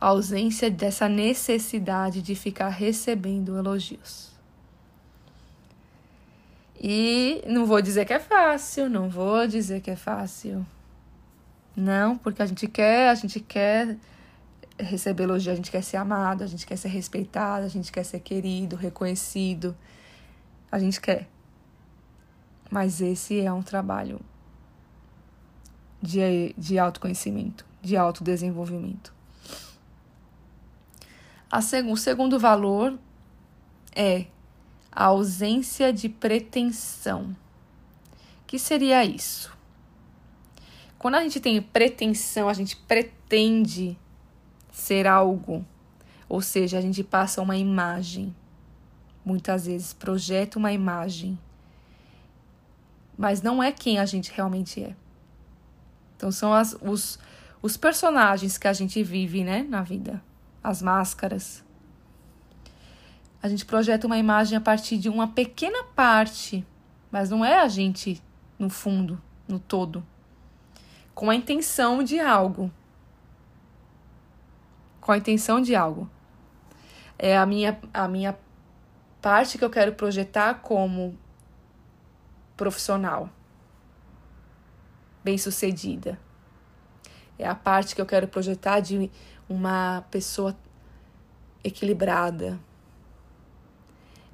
A 0.00 0.06
ausência 0.08 0.70
dessa 0.70 1.08
necessidade 1.08 2.22
de 2.22 2.34
ficar 2.34 2.68
recebendo 2.68 3.56
elogios. 3.56 4.32
E 6.80 7.42
não 7.46 7.66
vou 7.66 7.80
dizer 7.80 8.04
que 8.04 8.12
é 8.12 8.20
fácil, 8.20 8.88
não 8.88 9.08
vou 9.08 9.46
dizer 9.46 9.80
que 9.80 9.90
é 9.90 9.96
fácil. 9.96 10.66
Não, 11.76 12.16
porque 12.16 12.40
a 12.40 12.46
gente 12.46 12.66
quer, 12.66 13.10
a 13.10 13.14
gente 13.14 13.38
quer 13.38 13.98
receber 14.78 15.24
elogio, 15.24 15.52
a 15.52 15.54
gente 15.54 15.70
quer 15.70 15.82
ser 15.82 15.98
amado, 15.98 16.42
a 16.42 16.46
gente 16.46 16.66
quer 16.66 16.76
ser 16.76 16.88
respeitado, 16.88 17.66
a 17.66 17.68
gente 17.68 17.92
quer 17.92 18.04
ser 18.04 18.20
querido, 18.20 18.76
reconhecido. 18.76 19.76
A 20.72 20.78
gente 20.78 21.00
quer. 21.00 21.28
Mas 22.70 23.00
esse 23.00 23.40
é 23.40 23.52
um 23.52 23.62
trabalho 23.62 24.20
de, 26.02 26.54
de 26.56 26.78
autoconhecimento, 26.78 27.64
de 27.82 27.96
autodesenvolvimento. 27.96 29.14
A 31.50 31.62
seg 31.62 31.88
o 31.90 31.96
segundo 31.96 32.38
valor 32.38 32.98
é 33.94 34.26
a 34.90 35.04
ausência 35.04 35.92
de 35.92 36.08
pretensão. 36.08 37.36
Que 38.46 38.58
seria 38.58 39.04
isso? 39.04 39.55
Quando 41.06 41.14
a 41.14 41.22
gente 41.22 41.38
tem 41.38 41.62
pretensão, 41.62 42.48
a 42.48 42.52
gente 42.52 42.76
pretende 42.76 43.96
ser 44.72 45.06
algo, 45.06 45.64
ou 46.28 46.40
seja, 46.40 46.78
a 46.78 46.80
gente 46.80 47.04
passa 47.04 47.40
uma 47.40 47.56
imagem. 47.56 48.34
Muitas 49.24 49.66
vezes 49.66 49.92
projeta 49.92 50.58
uma 50.58 50.72
imagem, 50.72 51.38
mas 53.16 53.40
não 53.40 53.62
é 53.62 53.70
quem 53.70 54.00
a 54.00 54.04
gente 54.04 54.32
realmente 54.32 54.82
é. 54.82 54.96
Então 56.16 56.32
são 56.32 56.52
as, 56.52 56.76
os, 56.82 57.20
os 57.62 57.76
personagens 57.76 58.58
que 58.58 58.66
a 58.66 58.72
gente 58.72 59.00
vive, 59.04 59.44
né, 59.44 59.62
na 59.62 59.82
vida, 59.82 60.20
as 60.60 60.82
máscaras. 60.82 61.64
A 63.40 63.48
gente 63.48 63.64
projeta 63.64 64.08
uma 64.08 64.18
imagem 64.18 64.58
a 64.58 64.60
partir 64.60 64.98
de 64.98 65.08
uma 65.08 65.28
pequena 65.28 65.84
parte, 65.84 66.66
mas 67.12 67.30
não 67.30 67.44
é 67.44 67.60
a 67.60 67.68
gente 67.68 68.20
no 68.58 68.68
fundo, 68.68 69.22
no 69.46 69.60
todo 69.60 70.04
com 71.16 71.30
a 71.30 71.34
intenção 71.34 72.02
de 72.02 72.20
algo. 72.20 72.70
Com 75.00 75.12
a 75.12 75.16
intenção 75.16 75.62
de 75.62 75.74
algo. 75.74 76.08
É 77.18 77.38
a 77.38 77.46
minha, 77.46 77.80
a 77.94 78.06
minha 78.06 78.38
parte 79.22 79.56
que 79.56 79.64
eu 79.64 79.70
quero 79.70 79.94
projetar 79.94 80.56
como 80.56 81.18
profissional 82.54 83.30
bem-sucedida. 85.24 86.20
É 87.38 87.48
a 87.48 87.54
parte 87.54 87.94
que 87.94 88.00
eu 88.00 88.06
quero 88.06 88.28
projetar 88.28 88.80
de 88.80 89.10
uma 89.48 90.04
pessoa 90.10 90.54
equilibrada. 91.64 92.60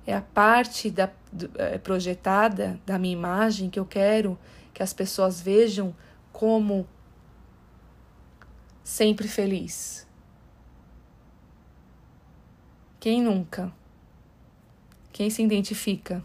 É 0.04 0.16
a 0.16 0.20
parte 0.20 0.90
da, 0.90 1.08
do, 1.32 1.48
é, 1.54 1.78
projetada 1.78 2.80
da 2.84 2.98
minha 2.98 3.12
imagem 3.12 3.70
que 3.70 3.78
eu 3.78 3.86
quero 3.86 4.36
que 4.74 4.82
as 4.82 4.92
pessoas 4.92 5.40
vejam 5.40 5.94
como 6.32 6.86
sempre 8.82 9.28
feliz. 9.28 10.06
Quem 12.98 13.22
nunca? 13.22 13.72
Quem 15.12 15.28
se 15.28 15.42
identifica? 15.42 16.24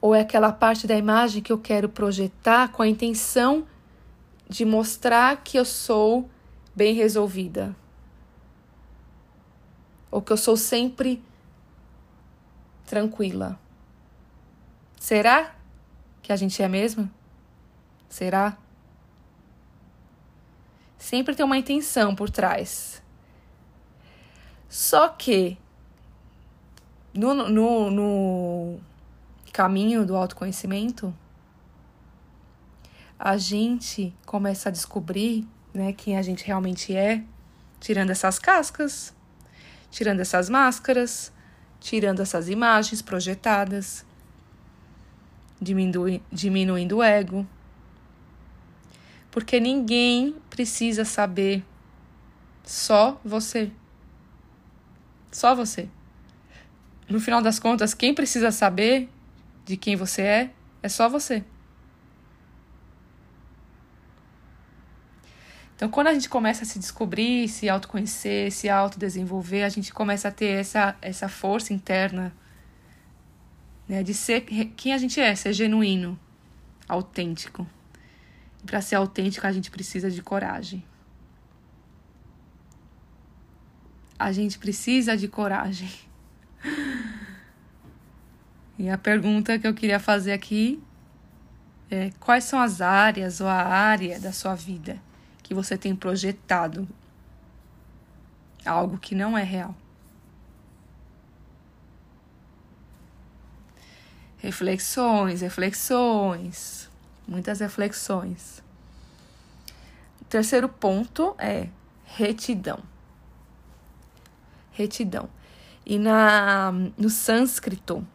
Ou 0.00 0.14
é 0.14 0.20
aquela 0.20 0.52
parte 0.52 0.86
da 0.86 0.96
imagem 0.96 1.42
que 1.42 1.52
eu 1.52 1.58
quero 1.58 1.88
projetar 1.88 2.68
com 2.68 2.82
a 2.82 2.88
intenção 2.88 3.66
de 4.48 4.64
mostrar 4.64 5.42
que 5.42 5.58
eu 5.58 5.64
sou 5.64 6.30
bem 6.74 6.94
resolvida, 6.94 7.74
Ou 10.10 10.22
que 10.22 10.32
eu 10.32 10.36
sou 10.36 10.56
sempre 10.56 11.22
tranquila? 12.86 13.58
Será 14.98 15.54
que 16.22 16.32
a 16.32 16.36
gente 16.36 16.62
é 16.62 16.68
mesmo? 16.68 17.10
Será? 18.08 18.56
Sempre 20.98 21.34
tem 21.34 21.44
uma 21.44 21.58
intenção 21.58 22.14
por 22.14 22.30
trás. 22.30 23.02
Só 24.68 25.08
que 25.08 25.56
no, 27.14 27.34
no, 27.48 27.90
no 27.90 28.80
caminho 29.52 30.06
do 30.06 30.14
autoconhecimento, 30.14 31.14
a 33.18 33.36
gente 33.36 34.14
começa 34.24 34.68
a 34.68 34.72
descobrir 34.72 35.46
né, 35.74 35.92
quem 35.92 36.16
a 36.16 36.22
gente 36.22 36.44
realmente 36.44 36.94
é, 36.94 37.24
tirando 37.80 38.10
essas 38.10 38.38
cascas, 38.38 39.12
tirando 39.90 40.20
essas 40.20 40.48
máscaras, 40.48 41.32
tirando 41.80 42.20
essas 42.20 42.48
imagens 42.48 43.02
projetadas, 43.02 44.04
diminui, 45.60 46.22
diminuindo 46.30 46.98
o 46.98 47.02
ego. 47.02 47.46
Porque 49.38 49.60
ninguém 49.60 50.34
precisa 50.50 51.04
saber, 51.04 51.62
só 52.64 53.20
você. 53.24 53.70
Só 55.30 55.54
você. 55.54 55.88
No 57.08 57.20
final 57.20 57.40
das 57.40 57.60
contas, 57.60 57.94
quem 57.94 58.12
precisa 58.12 58.50
saber 58.50 59.08
de 59.64 59.76
quem 59.76 59.94
você 59.94 60.22
é 60.22 60.50
é 60.82 60.88
só 60.88 61.08
você. 61.08 61.44
Então, 65.76 65.88
quando 65.88 66.08
a 66.08 66.14
gente 66.14 66.28
começa 66.28 66.64
a 66.64 66.66
se 66.66 66.80
descobrir, 66.80 67.48
se 67.48 67.68
autoconhecer, 67.68 68.50
se 68.50 68.68
autodesenvolver, 68.68 69.62
a 69.62 69.68
gente 69.68 69.92
começa 69.92 70.26
a 70.26 70.32
ter 70.32 70.58
essa, 70.58 70.96
essa 71.00 71.28
força 71.28 71.72
interna 71.72 72.34
né, 73.88 74.02
de 74.02 74.14
ser 74.14 74.40
quem 74.40 74.92
a 74.92 74.98
gente 74.98 75.20
é, 75.20 75.32
ser 75.36 75.52
genuíno, 75.52 76.18
autêntico. 76.88 77.64
Para 78.64 78.80
ser 78.80 78.96
autêntico, 78.96 79.46
a 79.46 79.52
gente 79.52 79.70
precisa 79.70 80.10
de 80.10 80.22
coragem. 80.22 80.84
A 84.18 84.32
gente 84.32 84.58
precisa 84.58 85.16
de 85.16 85.28
coragem. 85.28 85.90
E 88.78 88.88
a 88.88 88.96
pergunta 88.96 89.58
que 89.58 89.66
eu 89.66 89.74
queria 89.74 89.98
fazer 89.98 90.32
aqui 90.32 90.82
é: 91.90 92.10
quais 92.20 92.44
são 92.44 92.60
as 92.60 92.80
áreas 92.80 93.40
ou 93.40 93.48
a 93.48 93.62
área 93.62 94.20
da 94.20 94.32
sua 94.32 94.54
vida 94.54 95.00
que 95.42 95.54
você 95.54 95.78
tem 95.78 95.96
projetado 95.96 96.86
algo 98.64 98.98
que 98.98 99.14
não 99.14 99.36
é 99.36 99.42
real. 99.42 99.74
Reflexões, 104.36 105.40
reflexões, 105.40 106.87
muitas 107.28 107.60
reflexões. 107.60 108.62
O 110.22 110.24
terceiro 110.24 110.68
ponto 110.68 111.34
é 111.38 111.68
retidão. 112.04 112.80
Retidão. 114.72 115.28
E 115.84 115.98
na, 115.98 116.72
no 116.96 117.10
sânscrito, 117.10 118.06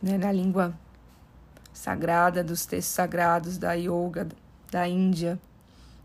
né, 0.00 0.16
na 0.16 0.30
língua 0.30 0.74
sagrada, 1.72 2.42
dos 2.42 2.64
textos 2.64 2.94
sagrados 2.94 3.58
da 3.58 3.72
yoga 3.72 4.28
da 4.70 4.86
Índia, 4.86 5.38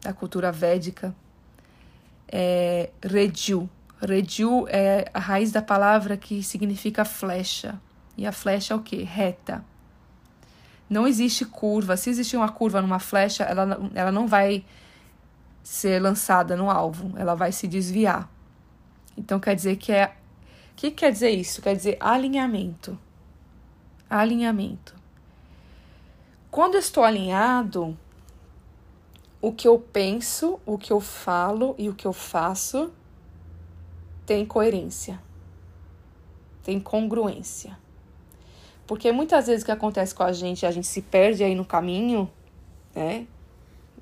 da 0.02 0.14
cultura 0.14 0.52
védica, 0.52 1.16
é 2.28 2.90
Reju. 3.02 3.70
Reju 4.02 4.68
é 4.68 5.10
a 5.14 5.20
raiz 5.20 5.52
da 5.52 5.62
palavra 5.62 6.18
que 6.18 6.42
significa 6.44 7.06
flecha. 7.06 7.80
E 8.18 8.26
a 8.26 8.32
flecha 8.32 8.74
é 8.74 8.78
o 8.78 8.82
que? 8.82 9.04
Reta. 9.04 9.64
Não 10.94 11.08
existe 11.08 11.44
curva. 11.44 11.98
Se 11.98 12.12
existir 12.12 12.38
uma 12.38 12.50
curva 12.50 12.80
numa 12.80 13.00
flecha, 13.00 13.44
ela, 13.44 13.80
ela 13.96 14.12
não 14.12 14.28
vai 14.28 14.64
ser 15.64 16.00
lançada 16.00 16.56
no 16.56 16.70
alvo, 16.70 17.18
ela 17.18 17.34
vai 17.34 17.52
se 17.52 17.68
desviar. 17.68 18.30
Então 19.18 19.40
quer 19.40 19.56
dizer 19.56 19.78
que 19.78 19.92
é. 19.92 20.16
O 20.72 20.76
que 20.76 20.92
quer 20.92 21.12
dizer 21.12 21.32
isso? 21.32 21.64
Quer 21.64 21.76
dizer 21.76 21.98
alinhamento. 22.00 22.96
Alinhamento. 24.08 24.94
Quando 26.52 26.76
eu 26.76 26.80
estou 26.80 27.04
alinhado, 27.04 27.98
o 29.42 29.52
que 29.52 29.68
eu 29.68 29.80
penso, 29.80 30.60
o 30.68 30.78
que 30.78 30.94
eu 30.94 31.00
falo 31.00 31.74
e 31.80 31.90
o 31.90 31.96
que 31.96 32.06
eu 32.06 32.14
faço 32.14 32.94
tem 34.28 34.46
coerência, 34.46 35.20
tem 36.62 36.80
congruência. 36.80 37.82
Porque 38.94 39.12
muitas 39.12 39.48
vezes 39.48 39.64
o 39.64 39.66
que 39.66 39.72
acontece 39.72 40.14
com 40.14 40.22
a 40.22 40.32
gente, 40.32 40.68
a 40.68 40.72
gente 40.72 40.86
se 40.86 41.02
perde 41.02 41.44
aí 41.44 41.56
no 41.56 41.66
caminho, 41.66 42.30
né? 42.94 43.26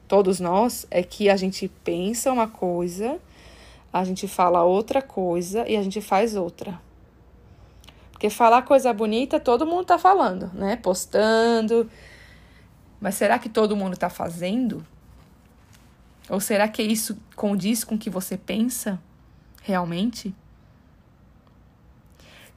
Todos 0.05 0.41
nós, 0.41 0.85
é 0.91 1.01
que 1.01 1.29
a 1.29 1.37
gente 1.37 1.69
pensa 1.81 2.29
uma 2.29 2.49
coisa, 2.49 3.17
a 3.93 4.03
gente 4.03 4.27
fala 4.27 4.65
outra 4.65 5.01
coisa 5.01 5.65
e 5.65 5.77
a 5.77 5.81
gente 5.81 6.01
faz 6.01 6.35
outra. 6.35 6.77
Porque 8.11 8.29
falar 8.29 8.63
coisa 8.63 8.91
bonita, 8.91 9.39
todo 9.39 9.65
mundo 9.65 9.85
tá 9.85 9.97
falando, 9.97 10.51
né? 10.53 10.75
Postando. 10.75 11.89
Mas 12.99 13.15
será 13.15 13.39
que 13.39 13.47
todo 13.47 13.77
mundo 13.77 13.95
tá 13.95 14.09
fazendo? 14.09 14.85
Ou 16.29 16.41
será 16.41 16.67
que 16.67 16.83
isso 16.83 17.17
condiz 17.33 17.85
com 17.85 17.95
o 17.95 17.97
que 17.97 18.09
você 18.09 18.37
pensa 18.37 18.99
realmente? 19.61 20.35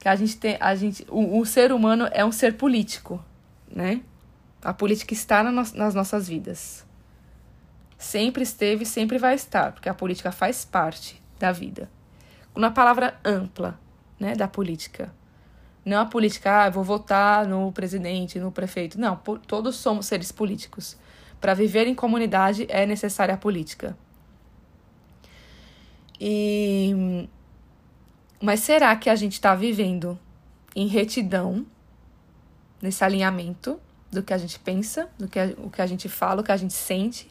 Que 0.05 0.09
a 0.09 0.15
gente 0.15 0.37
tem, 0.37 0.55
a 0.59 0.75
gente, 0.75 1.03
o, 1.09 1.39
o 1.39 1.45
ser 1.47 1.71
humano 1.71 2.07
é 2.11 2.23
um 2.23 2.31
ser 2.31 2.57
político, 2.57 3.19
né? 3.67 4.03
A 4.61 4.71
política 4.71 5.15
está 5.15 5.41
na 5.41 5.51
no, 5.51 5.63
nas 5.73 5.95
nossas 5.95 6.27
vidas. 6.27 6.85
Sempre 7.97 8.43
esteve, 8.43 8.85
sempre 8.85 9.17
vai 9.17 9.33
estar, 9.33 9.71
porque 9.71 9.89
a 9.89 9.95
política 9.95 10.31
faz 10.31 10.63
parte 10.63 11.19
da 11.39 11.51
vida. 11.51 11.89
Na 12.55 12.69
palavra 12.69 13.19
ampla, 13.25 13.79
né, 14.19 14.35
da 14.35 14.47
política. 14.47 15.11
Não 15.83 16.01
a 16.01 16.05
política, 16.05 16.65
ah, 16.65 16.69
vou 16.69 16.83
votar 16.83 17.47
no 17.47 17.71
presidente, 17.71 18.39
no 18.39 18.51
prefeito. 18.51 18.99
Não, 18.99 19.15
todos 19.15 19.75
somos 19.75 20.05
seres 20.05 20.31
políticos. 20.31 20.95
Para 21.41 21.55
viver 21.55 21.87
em 21.87 21.95
comunidade 21.95 22.67
é 22.69 22.85
necessária 22.85 23.33
a 23.33 23.37
política. 23.39 23.97
E 26.19 26.93
mas 28.45 28.59
será 28.59 28.95
que 28.95 29.09
a 29.09 29.15
gente 29.15 29.33
está 29.33 29.55
vivendo 29.55 30.19
em 30.75 30.85
retidão 30.85 31.65
nesse 32.79 33.03
alinhamento 33.03 33.79
do 34.11 34.21
que 34.21 34.31
a 34.31 34.37
gente 34.37 34.59
pensa, 34.59 35.09
do 35.17 35.27
que 35.27 35.39
a, 35.39 35.45
o 35.57 35.71
que 35.71 35.81
a 35.81 35.87
gente 35.87 36.07
fala, 36.07 36.41
o 36.41 36.43
que 36.43 36.51
a 36.51 36.57
gente 36.57 36.75
sente 36.75 37.27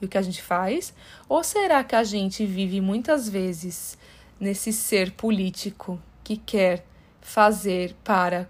e 0.00 0.06
o 0.06 0.08
que 0.08 0.16
a 0.16 0.22
gente 0.22 0.42
faz? 0.42 0.94
Ou 1.28 1.44
será 1.44 1.84
que 1.84 1.94
a 1.94 2.02
gente 2.02 2.46
vive 2.46 2.80
muitas 2.80 3.28
vezes 3.28 3.98
nesse 4.40 4.72
ser 4.72 5.12
político 5.12 6.00
que 6.24 6.38
quer 6.38 6.86
fazer 7.20 7.94
para 8.02 8.48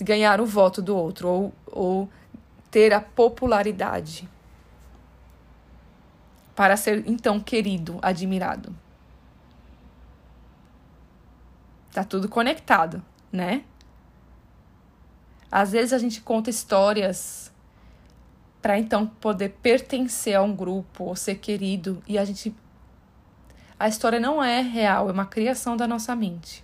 ganhar 0.00 0.40
o 0.40 0.46
voto 0.46 0.80
do 0.80 0.96
outro 0.96 1.28
ou, 1.28 1.54
ou 1.66 2.08
ter 2.70 2.94
a 2.94 3.00
popularidade 3.00 4.26
para 6.54 6.78
ser 6.78 7.04
então 7.06 7.38
querido, 7.38 7.98
admirado. 8.00 8.85
Tá 11.96 12.04
tudo 12.04 12.28
conectado, 12.28 13.02
né? 13.32 13.64
Às 15.50 15.72
vezes 15.72 15.94
a 15.94 15.98
gente 15.98 16.20
conta 16.20 16.50
histórias 16.50 17.50
para 18.60 18.78
então 18.78 19.06
poder 19.06 19.56
pertencer 19.62 20.34
a 20.34 20.42
um 20.42 20.54
grupo 20.54 21.04
ou 21.04 21.16
ser 21.16 21.36
querido 21.36 22.02
e 22.06 22.18
a 22.18 22.24
gente 22.26 22.54
a 23.80 23.88
história 23.88 24.20
não 24.20 24.44
é 24.44 24.60
real, 24.60 25.08
é 25.08 25.12
uma 25.12 25.24
criação 25.24 25.74
da 25.74 25.88
nossa 25.88 26.14
mente. 26.14 26.62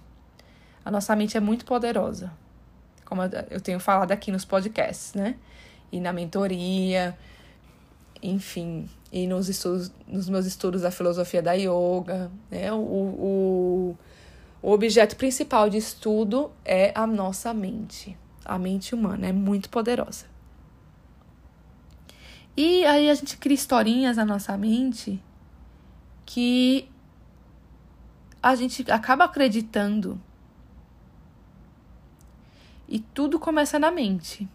A 0.84 0.90
nossa 0.90 1.16
mente 1.16 1.34
é 1.34 1.40
muito 1.40 1.64
poderosa, 1.64 2.30
como 3.06 3.22
eu 3.48 3.60
tenho 3.62 3.80
falado 3.80 4.12
aqui 4.12 4.30
nos 4.30 4.44
podcasts, 4.44 5.14
né? 5.14 5.36
e 5.90 5.98
na 5.98 6.12
mentoria, 6.12 7.16
enfim, 8.22 8.86
e 9.10 9.26
nos, 9.26 9.48
estudos, 9.48 9.90
nos 10.06 10.28
meus 10.28 10.44
estudos 10.44 10.82
da 10.82 10.90
filosofia 10.90 11.40
da 11.40 11.54
yoga. 11.54 12.30
Né? 12.50 12.70
O, 12.70 12.76
o, 12.76 13.98
o 14.62 14.70
objeto 14.70 15.16
principal 15.16 15.68
de 15.68 15.76
estudo 15.76 16.52
é 16.64 16.92
a 16.94 17.06
nossa 17.06 17.52
mente. 17.52 18.16
A 18.44 18.58
mente 18.58 18.94
humana 18.94 19.26
é 19.26 19.32
muito 19.32 19.68
poderosa. 19.68 20.26
E 22.56 22.84
aí 22.86 23.10
a 23.10 23.14
gente 23.14 23.36
cria 23.36 23.54
historinhas 23.54 24.16
na 24.16 24.24
nossa 24.24 24.56
mente 24.56 25.20
que 26.24 26.88
a 28.40 28.54
gente 28.54 28.88
acaba 28.90 29.24
acreditando. 29.24 30.20
E 32.88 33.00
tudo 33.00 33.40
começa 33.40 33.78
na 33.78 33.90
mente 33.90 34.48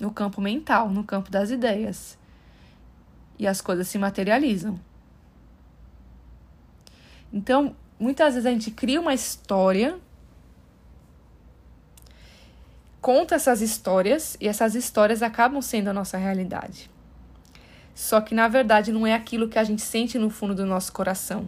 no 0.00 0.10
campo 0.10 0.40
mental, 0.40 0.88
no 0.88 1.04
campo 1.04 1.30
das 1.30 1.50
ideias. 1.50 2.18
E 3.38 3.46
as 3.46 3.60
coisas 3.60 3.86
se 3.86 3.98
materializam. 3.98 4.80
Então, 7.32 7.76
muitas 8.00 8.32
vezes 8.32 8.46
a 8.46 8.50
gente 8.50 8.70
cria 8.70 8.98
uma 8.98 9.12
história, 9.12 9.98
conta 13.00 13.34
essas 13.34 13.60
histórias 13.60 14.38
e 14.40 14.48
essas 14.48 14.74
histórias 14.74 15.22
acabam 15.22 15.60
sendo 15.60 15.88
a 15.88 15.92
nossa 15.92 16.16
realidade. 16.16 16.90
Só 17.94 18.22
que 18.22 18.34
na 18.34 18.48
verdade 18.48 18.90
não 18.90 19.06
é 19.06 19.12
aquilo 19.12 19.48
que 19.48 19.58
a 19.58 19.64
gente 19.64 19.82
sente 19.82 20.18
no 20.18 20.30
fundo 20.30 20.54
do 20.54 20.64
nosso 20.64 20.90
coração. 20.92 21.46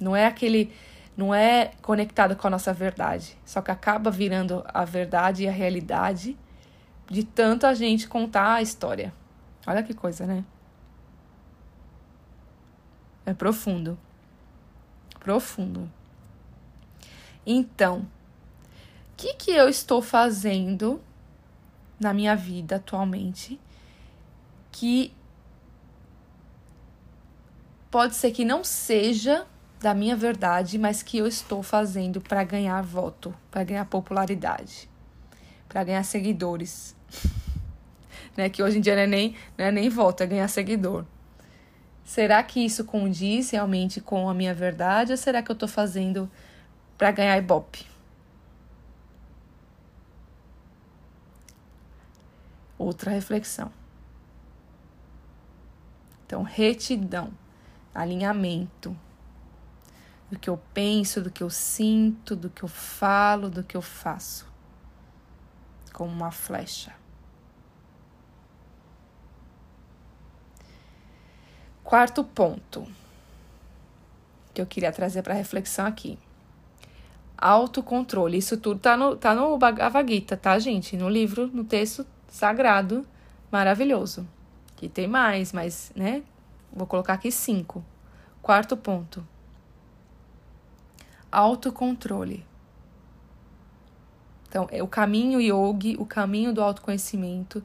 Não 0.00 0.16
é 0.16 0.26
aquele 0.26 0.72
não 1.16 1.34
é 1.34 1.70
conectado 1.80 2.36
com 2.36 2.46
a 2.46 2.50
nossa 2.50 2.74
verdade, 2.74 3.38
só 3.46 3.62
que 3.62 3.70
acaba 3.70 4.10
virando 4.10 4.62
a 4.68 4.84
verdade 4.84 5.44
e 5.44 5.48
a 5.48 5.52
realidade 5.52 6.36
de 7.08 7.24
tanto 7.24 7.66
a 7.66 7.72
gente 7.72 8.06
contar 8.06 8.54
a 8.54 8.62
história. 8.62 9.14
Olha 9.66 9.82
que 9.82 9.94
coisa, 9.94 10.26
né? 10.26 10.44
É 13.26 13.34
profundo. 13.34 13.98
Profundo. 15.20 15.90
Então, 17.44 17.98
o 17.98 18.06
que, 19.16 19.34
que 19.34 19.50
eu 19.50 19.68
estou 19.68 20.00
fazendo 20.00 21.00
na 21.98 22.14
minha 22.14 22.36
vida 22.36 22.76
atualmente 22.76 23.58
que 24.70 25.12
pode 27.90 28.14
ser 28.14 28.30
que 28.30 28.44
não 28.44 28.62
seja 28.62 29.46
da 29.80 29.94
minha 29.94 30.14
verdade, 30.16 30.78
mas 30.78 31.02
que 31.02 31.18
eu 31.18 31.26
estou 31.26 31.62
fazendo 31.62 32.20
para 32.20 32.44
ganhar 32.44 32.82
voto, 32.82 33.34
para 33.50 33.64
ganhar 33.64 33.84
popularidade, 33.86 34.88
para 35.68 35.82
ganhar 35.84 36.02
seguidores. 36.02 36.94
né? 38.36 38.48
Que 38.48 38.62
hoje 38.62 38.78
em 38.78 38.80
dia 38.80 38.94
não 38.94 39.02
é 39.02 39.06
nem, 39.06 39.36
não 39.56 39.64
é 39.64 39.72
nem 39.72 39.88
voto, 39.88 40.22
é 40.22 40.26
ganhar 40.26 40.48
seguidor. 40.48 41.04
Será 42.06 42.40
que 42.44 42.64
isso 42.64 42.84
condiz 42.84 43.50
realmente 43.50 44.00
com 44.00 44.28
a 44.28 44.32
minha 44.32 44.54
verdade 44.54 45.10
ou 45.10 45.18
será 45.18 45.42
que 45.42 45.50
eu 45.50 45.54
estou 45.54 45.68
fazendo 45.68 46.30
para 46.96 47.10
ganhar 47.10 47.36
ibope? 47.36 47.84
Outra 52.78 53.10
reflexão. 53.10 53.72
Então, 56.24 56.44
retidão, 56.44 57.32
alinhamento, 57.92 58.96
do 60.30 60.38
que 60.38 60.48
eu 60.48 60.60
penso, 60.72 61.20
do 61.20 61.30
que 61.30 61.42
eu 61.42 61.50
sinto, 61.50 62.36
do 62.36 62.48
que 62.48 62.62
eu 62.62 62.68
falo, 62.68 63.50
do 63.50 63.64
que 63.64 63.76
eu 63.76 63.82
faço. 63.82 64.46
Como 65.92 66.12
uma 66.12 66.30
flecha. 66.30 66.94
Quarto 71.86 72.24
ponto 72.24 72.84
que 74.52 74.60
eu 74.60 74.66
queria 74.66 74.90
trazer 74.90 75.22
para 75.22 75.32
reflexão 75.34 75.86
aqui. 75.86 76.18
Autocontrole. 77.38 78.36
Isso 78.36 78.56
tudo 78.56 78.80
tá 78.80 78.96
no, 78.96 79.16
tá 79.16 79.32
no 79.36 79.56
Bhagavad 79.56 80.12
Gita, 80.12 80.36
tá, 80.36 80.58
gente? 80.58 80.96
No 80.96 81.08
livro, 81.08 81.46
no 81.46 81.62
texto 81.62 82.04
sagrado, 82.28 83.06
maravilhoso. 83.52 84.26
Que 84.74 84.88
tem 84.88 85.06
mais, 85.06 85.52
mas, 85.52 85.92
né? 85.94 86.24
Vou 86.72 86.88
colocar 86.88 87.12
aqui 87.12 87.30
cinco. 87.30 87.84
Quarto 88.42 88.76
ponto 88.76 89.24
autocontrole. 91.30 92.44
Então, 94.48 94.66
é 94.72 94.82
o 94.82 94.88
caminho 94.88 95.40
yogi, 95.40 95.94
o 96.00 96.06
caminho 96.06 96.52
do 96.52 96.62
autoconhecimento, 96.62 97.62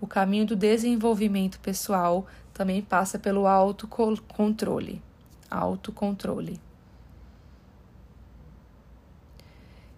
o 0.00 0.06
caminho 0.06 0.46
do 0.46 0.56
desenvolvimento 0.56 1.60
pessoal 1.60 2.26
também 2.60 2.82
passa 2.82 3.18
pelo 3.18 3.46
autocontrole. 3.46 5.02
Autocontrole. 5.50 6.60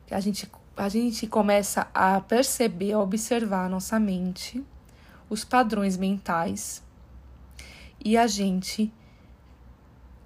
A 0.09 0.21
gente, 0.21 0.49
a 0.77 0.89
gente 0.89 1.27
começa 1.27 1.89
a 1.93 2.21
perceber, 2.21 2.93
a 2.93 3.01
observar 3.01 3.67
a 3.67 3.69
nossa 3.69 3.99
mente, 3.99 4.65
os 5.29 5.45
padrões 5.45 5.97
mentais, 5.97 6.85
e 8.05 8.17
a 8.17 8.29
gente 8.29 8.93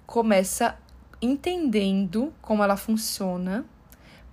começa 0.05 0.77
entendendo 1.19 2.31
como 2.39 2.63
ela 2.63 2.77
funciona, 2.77 3.65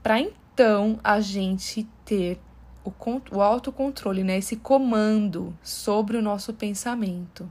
para 0.02 0.20
então 0.20 1.00
a 1.02 1.20
gente 1.20 1.88
ter 2.04 2.38
o, 2.84 2.92
o 3.30 3.40
autocontrole, 3.40 4.22
né? 4.22 4.36
esse 4.36 4.56
comando 4.56 5.56
sobre 5.62 6.18
o 6.18 6.22
nosso 6.22 6.52
pensamento. 6.52 7.50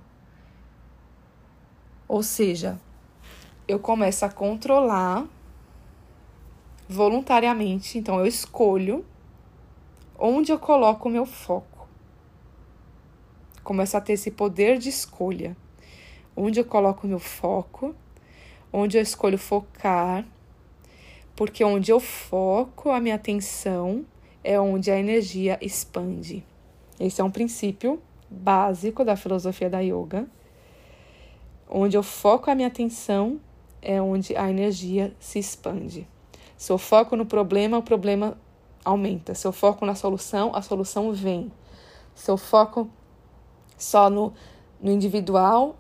Ou 2.13 2.21
seja, 2.21 2.79
eu 3.67 3.79
começo 3.79 4.23
a 4.23 4.29
controlar 4.29 5.25
voluntariamente, 6.87 7.97
então 7.97 8.19
eu 8.19 8.27
escolho 8.27 9.03
onde 10.19 10.51
eu 10.51 10.59
coloco 10.59 11.09
o 11.09 11.11
meu 11.11 11.25
foco. 11.25 11.87
Começo 13.63 13.97
a 13.97 14.01
ter 14.01 14.13
esse 14.13 14.29
poder 14.29 14.77
de 14.77 14.89
escolha. 14.89 15.57
Onde 16.37 16.59
eu 16.59 16.65
coloco 16.65 17.07
o 17.07 17.09
meu 17.09 17.17
foco 17.17 17.95
onde 18.71 18.95
eu 18.95 19.01
escolho 19.01 19.39
focar, 19.39 20.23
porque 21.35 21.63
onde 21.63 21.91
eu 21.91 21.99
foco 21.99 22.91
a 22.91 22.99
minha 22.99 23.15
atenção 23.15 24.05
é 24.43 24.59
onde 24.59 24.91
a 24.91 24.99
energia 24.99 25.57
expande. 25.59 26.45
Esse 26.99 27.21
é 27.21 27.23
um 27.23 27.31
princípio 27.31 27.99
básico 28.29 29.03
da 29.03 29.15
filosofia 29.15 29.67
da 29.67 29.79
yoga. 29.79 30.27
Onde 31.75 31.97
eu 31.97 32.03
foco 32.03 32.51
a 32.51 32.55
minha 32.55 32.67
atenção 32.67 33.41
é 33.81 33.99
onde 33.99 34.37
a 34.37 34.47
energia 34.47 35.11
se 35.19 35.39
expande. 35.39 36.07
Se 36.55 36.71
eu 36.71 36.77
foco 36.77 37.15
no 37.15 37.25
problema, 37.25 37.79
o 37.79 37.81
problema 37.81 38.37
aumenta. 38.85 39.33
Se 39.33 39.47
eu 39.47 39.51
foco 39.51 39.83
na 39.83 39.95
solução, 39.95 40.55
a 40.55 40.61
solução 40.61 41.11
vem. 41.11 41.51
Se 42.13 42.29
eu 42.29 42.37
foco 42.37 42.87
só 43.75 44.07
no, 44.07 44.35
no 44.79 44.91
individual, 44.91 45.75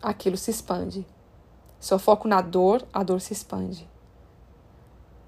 aquilo 0.00 0.36
se 0.36 0.52
expande. 0.52 1.04
Se 1.80 1.92
eu 1.92 1.98
foco 1.98 2.28
na 2.28 2.40
dor, 2.40 2.86
a 2.92 3.02
dor 3.02 3.20
se 3.20 3.32
expande. 3.32 3.88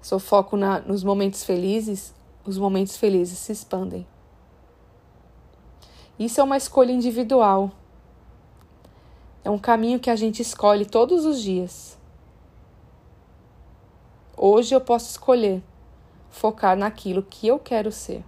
Se 0.01 0.13
eu 0.13 0.19
foco 0.19 0.55
na, 0.55 0.79
nos 0.79 1.03
momentos 1.03 1.43
felizes, 1.43 2.13
os 2.45 2.57
momentos 2.57 2.95
felizes 2.95 3.37
se 3.39 3.51
expandem. 3.51 4.07
Isso 6.17 6.39
é 6.39 6.43
uma 6.45 6.55
escolha 6.55 6.93
individual. 6.93 7.71
É 9.43 9.49
um 9.49 9.57
caminho 9.57 9.99
que 9.99 10.09
a 10.09 10.15
gente 10.15 10.41
escolhe 10.41 10.85
todos 10.85 11.25
os 11.25 11.41
dias. 11.41 11.97
Hoje 14.37 14.73
eu 14.73 14.81
posso 14.81 15.09
escolher 15.09 15.63
focar 16.29 16.75
naquilo 16.75 17.23
que 17.23 17.47
eu 17.47 17.59
quero 17.59 17.91
ser 17.91 18.23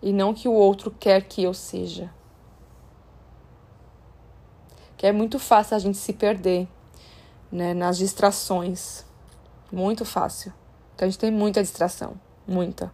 e 0.00 0.12
não 0.12 0.32
que 0.32 0.48
o 0.48 0.52
outro 0.52 0.90
quer 0.90 1.22
que 1.22 1.42
eu 1.42 1.52
seja 1.52 2.10
que 5.02 5.06
é 5.08 5.10
muito 5.10 5.40
fácil 5.40 5.74
a 5.74 5.80
gente 5.80 5.98
se 5.98 6.12
perder 6.12 6.68
né, 7.50 7.74
nas 7.74 7.98
distrações. 7.98 9.04
Muito 9.72 10.04
fácil. 10.04 10.52
Então 10.94 11.08
a 11.08 11.10
gente 11.10 11.18
tem 11.18 11.28
muita 11.28 11.60
distração, 11.60 12.14
muita. 12.46 12.92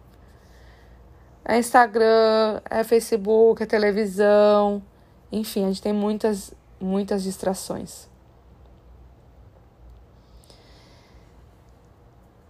É 1.45 1.59
Instagram, 1.59 2.61
é 2.67 2.83
Facebook, 2.83 3.61
é 3.61 3.65
televisão, 3.67 4.81
enfim, 5.31 5.63
a 5.63 5.67
gente 5.67 5.81
tem 5.81 5.93
muitas, 5.93 6.53
muitas 6.79 7.23
distrações. 7.23 8.07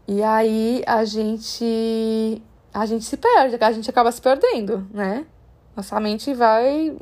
E 0.07 0.23
aí 0.23 0.83
a 0.87 1.05
gente 1.05 2.41
a 2.73 2.85
gente 2.85 3.05
se 3.05 3.17
perde, 3.17 3.57
a 3.63 3.71
gente 3.71 3.89
acaba 3.89 4.11
se 4.11 4.21
perdendo, 4.21 4.87
né? 4.91 5.25
Nossa 5.75 5.99
mente 5.99 6.33
vai 6.33 6.97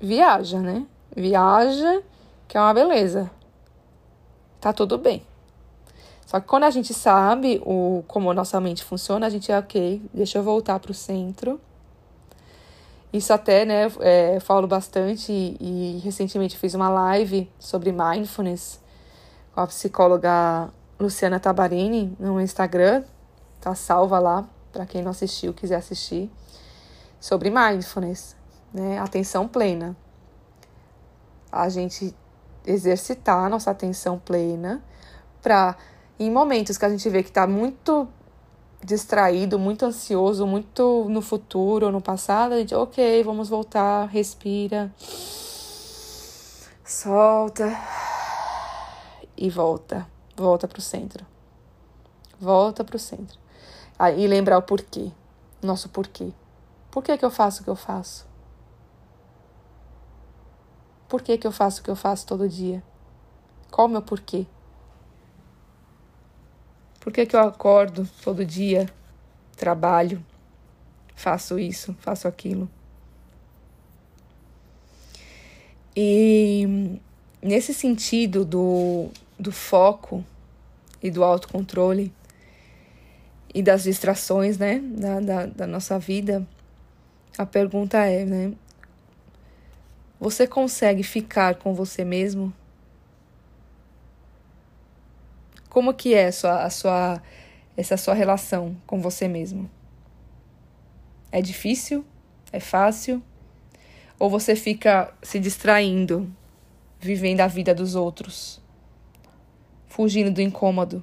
viaja, 0.00 0.58
né? 0.58 0.86
viaja, 1.14 2.02
que 2.46 2.56
é 2.56 2.60
uma 2.60 2.74
beleza. 2.74 3.30
Tá 4.60 4.72
tudo 4.72 4.98
bem. 4.98 5.22
Só 6.26 6.38
que 6.38 6.46
quando 6.46 6.64
a 6.64 6.70
gente 6.70 6.94
sabe 6.94 7.60
o, 7.64 8.04
como 8.06 8.32
nossa 8.32 8.60
mente 8.60 8.84
funciona, 8.84 9.26
a 9.26 9.30
gente 9.30 9.50
é 9.50 9.58
ok, 9.58 10.00
deixa 10.14 10.38
eu 10.38 10.42
voltar 10.42 10.78
para 10.78 10.92
o 10.92 10.94
centro. 10.94 11.60
Isso 13.12 13.32
até, 13.32 13.64
né, 13.64 13.90
é, 14.00 14.38
falo 14.40 14.68
bastante 14.68 15.32
e, 15.32 15.56
e 15.60 15.98
recentemente 16.04 16.56
fiz 16.56 16.74
uma 16.74 16.88
live 16.88 17.50
sobre 17.58 17.90
mindfulness 17.90 18.80
com 19.52 19.60
a 19.60 19.66
psicóloga 19.66 20.70
Luciana 20.98 21.40
Tabarini 21.40 22.16
no 22.20 22.40
Instagram. 22.40 23.02
Tá 23.60 23.74
salva 23.74 24.18
lá 24.18 24.48
para 24.72 24.86
quem 24.86 25.02
não 25.02 25.10
assistiu, 25.10 25.52
quiser 25.52 25.76
assistir. 25.76 26.30
Sobre 27.18 27.50
mindfulness, 27.50 28.36
né, 28.72 28.98
atenção 28.98 29.48
plena 29.48 29.96
a 31.50 31.68
gente 31.68 32.14
exercitar 32.64 33.44
a 33.44 33.48
nossa 33.48 33.70
atenção 33.70 34.18
plena 34.18 34.82
para 35.42 35.76
em 36.18 36.30
momentos 36.30 36.76
que 36.76 36.84
a 36.84 36.88
gente 36.88 37.08
vê 37.08 37.22
que 37.22 37.30
está 37.30 37.46
muito 37.46 38.06
distraído, 38.82 39.58
muito 39.58 39.84
ansioso, 39.84 40.46
muito 40.46 41.06
no 41.08 41.20
futuro 41.20 41.86
ou 41.86 41.92
no 41.92 42.00
passado, 42.00 42.54
a 42.54 42.58
gente, 42.58 42.74
ok, 42.74 43.22
vamos 43.22 43.48
voltar, 43.48 44.06
respira. 44.06 44.92
Solta 46.84 47.76
e 49.36 49.48
volta. 49.48 50.06
Volta 50.36 50.66
pro 50.66 50.80
centro. 50.80 51.26
Volta 52.40 52.82
pro 52.82 52.98
centro. 52.98 53.38
Aí 53.98 54.26
lembrar 54.26 54.58
o 54.58 54.62
porquê. 54.62 55.12
Nosso 55.62 55.88
porquê. 55.90 56.32
Por 56.90 57.04
que, 57.04 57.16
que 57.16 57.24
eu 57.24 57.30
faço 57.30 57.60
o 57.60 57.64
que 57.64 57.70
eu 57.70 57.76
faço? 57.76 58.26
Por 61.08 61.22
que, 61.22 61.36
que 61.36 61.46
eu 61.46 61.52
faço 61.52 61.80
o 61.80 61.84
que 61.84 61.90
eu 61.90 61.96
faço 61.96 62.26
todo 62.26 62.48
dia? 62.48 62.82
Qual 63.70 63.86
o 63.86 63.90
meu 63.90 64.02
porquê? 64.02 64.46
Por 67.00 67.12
que, 67.12 67.24
que 67.24 67.34
eu 67.34 67.40
acordo 67.40 68.06
todo 68.22 68.44
dia, 68.44 68.86
trabalho, 69.56 70.22
faço 71.16 71.58
isso, 71.58 71.96
faço 72.00 72.28
aquilo? 72.28 72.68
E 75.96 77.00
nesse 77.42 77.72
sentido 77.72 78.44
do, 78.44 79.08
do 79.38 79.50
foco 79.50 80.24
e 81.02 81.10
do 81.10 81.24
autocontrole 81.24 82.12
e 83.52 83.62
das 83.62 83.84
distrações, 83.84 84.58
né, 84.58 84.78
da, 84.78 85.20
da, 85.20 85.46
da 85.46 85.66
nossa 85.66 85.98
vida, 85.98 86.46
a 87.36 87.46
pergunta 87.46 87.98
é, 88.04 88.24
né, 88.24 88.52
você 90.20 90.46
consegue 90.46 91.02
ficar 91.02 91.54
com 91.54 91.74
você 91.74 92.04
mesmo? 92.04 92.52
Como 95.70 95.94
que 95.94 96.12
é 96.12 96.26
a 96.26 96.32
sua, 96.32 96.64
a 96.64 96.68
sua, 96.68 97.22
essa 97.76 97.96
sua 97.96 98.12
relação 98.12 98.76
com 98.86 99.00
você 99.00 99.28
mesmo? 99.28 99.70
É 101.30 101.40
difícil? 101.40 102.04
É 102.52 102.58
fácil? 102.58 103.22
Ou 104.18 104.28
você 104.28 104.56
fica 104.56 105.14
se 105.22 105.38
distraindo, 105.38 106.30
vivendo 106.98 107.40
a 107.40 107.46
vida 107.46 107.72
dos 107.72 107.94
outros, 107.94 108.60
fugindo 109.86 110.32
do 110.32 110.42
incômodo? 110.42 111.02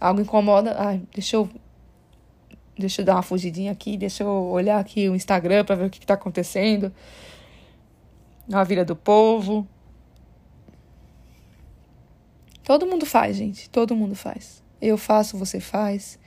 Algo 0.00 0.22
incomoda? 0.22 0.74
Ai, 0.78 1.02
deixa 1.14 1.36
eu 1.36 1.48
deixa 2.78 3.02
eu 3.02 3.04
dar 3.04 3.16
uma 3.16 3.22
fugidinha 3.22 3.72
aqui, 3.72 3.96
deixa 3.96 4.22
eu 4.22 4.28
olhar 4.28 4.78
aqui 4.78 5.08
o 5.08 5.14
Instagram 5.14 5.64
para 5.64 5.74
ver 5.74 5.86
o 5.86 5.90
que 5.90 5.98
está 5.98 6.14
acontecendo 6.14 6.92
na 8.48 8.64
vida 8.64 8.84
do 8.84 8.96
povo. 8.96 9.66
Todo 12.68 12.86
mundo 12.86 13.06
faz, 13.06 13.34
gente. 13.34 13.70
Todo 13.70 13.96
mundo 13.96 14.14
faz. 14.14 14.62
Eu 14.78 14.98
faço, 14.98 15.38
você 15.38 15.58
faz. 15.58 16.18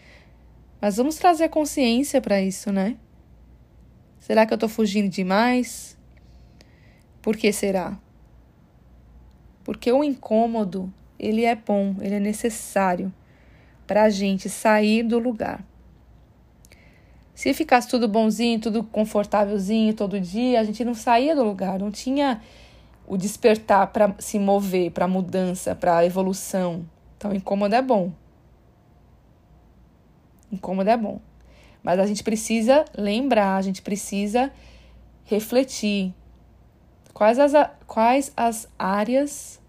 Mas 0.82 0.97
vamos 0.97 1.17
trazer 1.17 1.49
consciência 1.49 2.19
para 2.19 2.41
isso, 2.41 2.71
né? 2.71 2.97
Será 4.19 4.43
que 4.43 4.51
eu 4.51 4.58
tô 4.58 4.67
fugindo 4.67 5.08
demais? 5.08 5.95
Por 7.21 7.38
que 7.38 7.54
será? 7.54 7.95
Porque 9.63 9.91
o 9.91 10.04
incômodo, 10.04 10.91
ele 11.19 11.45
é 11.45 11.54
bom, 11.54 11.95
ele 12.01 12.15
é 12.15 12.19
necessário 12.19 13.13
para 13.86 14.01
a 14.01 14.10
gente 14.10 14.49
sair 14.49 15.04
do 15.04 15.19
lugar. 15.19 15.63
Se 17.36 17.54
ficasse 17.54 17.88
tudo 17.88 18.08
bonzinho, 18.08 18.60
tudo 18.60 18.84
confortávelzinho 18.84 19.93
todo 19.93 20.19
dia, 20.19 20.60
a 20.60 20.63
gente 20.63 20.84
não 20.84 20.95
saía 20.95 21.36
do 21.36 21.43
lugar, 21.43 21.77
não 21.77 21.91
tinha 21.91 22.41
o 23.07 23.17
despertar 23.17 23.87
para 23.87 24.15
se 24.19 24.39
mover, 24.39 24.91
para 24.91 25.07
mudança, 25.07 25.75
para 25.75 26.05
evolução. 26.05 26.85
Então, 27.17 27.33
incômodo 27.33 27.75
é 27.75 27.81
bom. 27.81 28.11
Incômodo 30.51 30.89
é 30.89 30.97
bom. 30.97 31.19
Mas 31.83 31.99
a 31.99 32.05
gente 32.05 32.23
precisa 32.23 32.85
lembrar, 32.95 33.55
a 33.55 33.61
gente 33.61 33.81
precisa 33.81 34.51
refletir 35.25 36.13
quais 37.13 37.39
as, 37.39 37.53
quais 37.87 38.31
as 38.35 38.67
áreas 38.77 39.61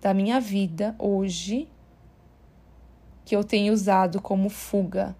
da 0.00 0.12
minha 0.12 0.40
vida 0.40 0.94
hoje 0.98 1.68
que 3.24 3.34
eu 3.34 3.42
tenho 3.42 3.72
usado 3.72 4.20
como 4.20 4.48
fuga 4.48 5.16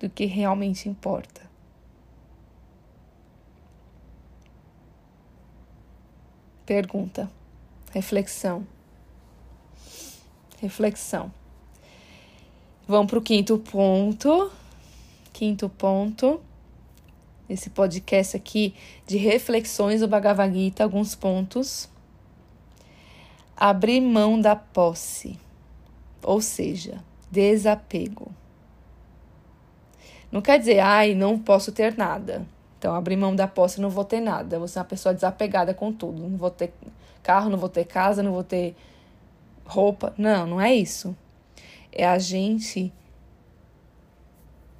do 0.00 0.08
que 0.08 0.24
realmente 0.24 0.88
importa. 0.88 1.51
Pergunta, 6.72 7.30
reflexão, 7.92 8.66
reflexão. 10.58 11.30
Vamos 12.88 13.10
para 13.10 13.18
o 13.18 13.22
quinto 13.22 13.58
ponto. 13.58 14.50
Quinto 15.34 15.68
ponto. 15.68 16.40
Esse 17.46 17.68
podcast 17.68 18.38
aqui 18.38 18.74
de 19.06 19.18
reflexões 19.18 20.00
do 20.00 20.08
Bhagavad 20.08 20.50
Gita, 20.50 20.82
alguns 20.82 21.14
pontos. 21.14 21.90
Abrir 23.54 24.00
mão 24.00 24.40
da 24.40 24.56
posse, 24.56 25.38
ou 26.22 26.40
seja, 26.40 27.04
desapego. 27.30 28.32
Não 30.30 30.40
quer 30.40 30.58
dizer, 30.58 30.78
ai, 30.78 31.14
não 31.14 31.38
posso 31.38 31.70
ter 31.70 31.98
nada. 31.98 32.46
Então, 32.82 32.96
abrir 32.96 33.14
mão 33.14 33.36
da 33.36 33.46
posse, 33.46 33.80
não 33.80 33.88
vou 33.88 34.04
ter 34.04 34.18
nada. 34.18 34.58
Vou 34.58 34.66
ser 34.66 34.80
uma 34.80 34.84
pessoa 34.84 35.14
desapegada 35.14 35.72
com 35.72 35.92
tudo. 35.92 36.20
Não 36.20 36.36
vou 36.36 36.50
ter 36.50 36.72
carro, 37.22 37.48
não 37.48 37.56
vou 37.56 37.68
ter 37.68 37.84
casa, 37.84 38.24
não 38.24 38.32
vou 38.32 38.42
ter 38.42 38.74
roupa. 39.64 40.12
Não, 40.18 40.48
não 40.48 40.60
é 40.60 40.74
isso. 40.74 41.16
É 41.92 42.04
a 42.04 42.18
gente. 42.18 42.92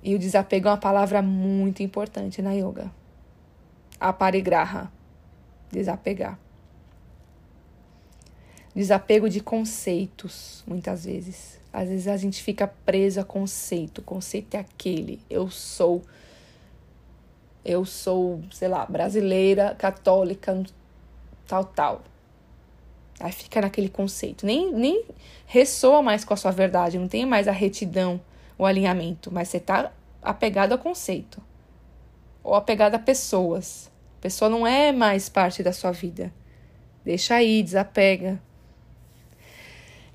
E 0.03 0.17
o 0.17 0.19
desapego 0.19 0.67
é 0.67 0.73
uma 0.73 0.79
palavra 0.79 1.23
muito 1.23 1.81
importante 1.81 2.43
na 2.43 2.51
yoga. 2.51 2.91
Aparigraha. 4.01 4.91
Desapegar. 5.71 6.37
Desapego 8.75 9.29
de 9.29 9.39
conceitos, 9.39 10.65
muitas 10.67 11.05
vezes. 11.05 11.61
Às 11.73 11.89
vezes 11.89 12.09
a 12.09 12.17
gente 12.17 12.43
fica 12.43 12.67
preso 12.67 13.21
a 13.21 13.25
conceito. 13.25 14.03
Conceito 14.03 14.57
é 14.57 14.59
aquele. 14.59 15.21
Eu 15.31 15.49
sou 15.49 16.03
eu 17.65 17.85
sou, 17.85 18.43
sei 18.51 18.69
lá, 18.69 18.85
brasileira, 18.87 19.75
católica, 19.79 20.63
tal, 21.47 21.65
tal. 21.65 22.03
Aí 23.21 23.31
fica 23.31 23.61
naquele 23.61 23.89
conceito. 23.89 24.45
Nem, 24.45 24.73
nem 24.73 25.05
ressoa 25.47 26.03
mais 26.03 26.25
com 26.25 26.35
a 26.35 26.37
sua 26.37 26.51
verdade, 26.51 26.99
não 26.99 27.07
tem 27.07 27.25
mais 27.25 27.47
a 27.47 27.53
retidão, 27.53 28.21
o 28.59 28.67
alinhamento, 28.67 29.33
mas 29.33 29.49
você 29.49 29.61
tá 29.61 29.93
apegado 30.21 30.73
ao 30.73 30.79
conceito. 30.79 31.41
Ou 32.43 32.55
apegado 32.55 32.97
a 32.97 32.99
pessoas. 32.99 33.91
A 34.19 34.23
pessoa 34.23 34.49
não 34.49 34.67
é 34.67 34.91
mais 34.91 35.29
parte 35.29 35.63
da 35.63 35.73
sua 35.73 35.93
vida. 35.93 36.33
Deixa 37.05 37.37
aí, 37.37 37.63
desapega. 37.63 38.41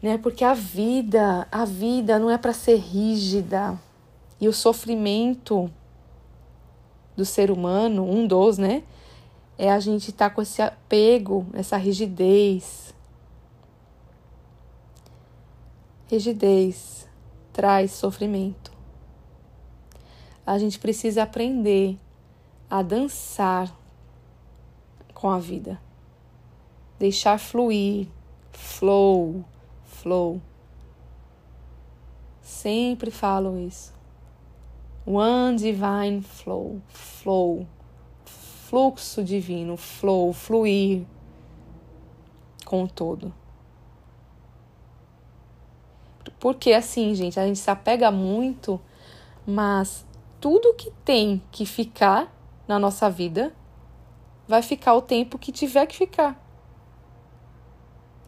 Né? 0.02 0.18
Porque 0.18 0.44
a 0.44 0.54
vida, 0.54 1.48
a 1.52 1.66
vida 1.66 2.20
não 2.20 2.30
é 2.30 2.38
para 2.38 2.54
ser 2.54 2.76
rígida. 2.76 3.80
E 4.40 4.48
o 4.48 4.54
sofrimento 4.54 5.72
do 7.18 7.26
ser 7.26 7.50
humano, 7.50 8.08
um 8.08 8.28
dos, 8.28 8.60
né? 8.60 8.84
É 9.58 9.72
a 9.72 9.80
gente 9.80 10.12
estar 10.12 10.30
tá 10.30 10.36
com 10.36 10.42
esse 10.42 10.62
apego, 10.62 11.48
essa 11.54 11.76
rigidez. 11.76 12.94
Rigidez 16.08 17.10
traz 17.52 17.92
sofrimento. 17.92 18.72
A 20.46 20.60
gente 20.60 20.78
precisa 20.78 21.24
aprender 21.24 21.98
a 22.70 22.84
dançar 22.84 23.76
com 25.14 25.30
a 25.30 25.40
vida. 25.40 25.82
Deixar 27.00 27.40
fluir, 27.40 28.08
flow, 28.52 29.44
flow. 29.86 30.40
Sempre 32.42 33.10
falo 33.10 33.60
isso. 33.60 33.97
One 35.10 35.56
divine 35.56 36.22
flow, 36.22 36.82
flow, 36.90 37.66
fluxo 38.26 39.24
divino, 39.24 39.78
flow, 39.78 40.34
fluir 40.34 41.06
com 42.66 42.84
o 42.84 42.88
todo. 42.90 43.34
Porque 46.38 46.74
assim, 46.74 47.16
gente, 47.16 47.40
a 47.40 47.48
gente 47.48 47.58
se 47.58 47.72
apega 47.72 48.12
muito, 48.12 48.82
mas 49.46 50.06
tudo 50.42 50.74
que 50.74 50.92
tem 51.06 51.42
que 51.52 51.66
ficar 51.66 52.30
na 52.68 52.78
nossa 52.78 53.10
vida 53.10 53.56
vai 54.46 54.62
ficar 54.62 54.94
o 54.94 55.02
tempo 55.02 55.40
que 55.40 55.54
tiver 55.54 55.86
que 55.86 55.96
ficar. 55.96 56.38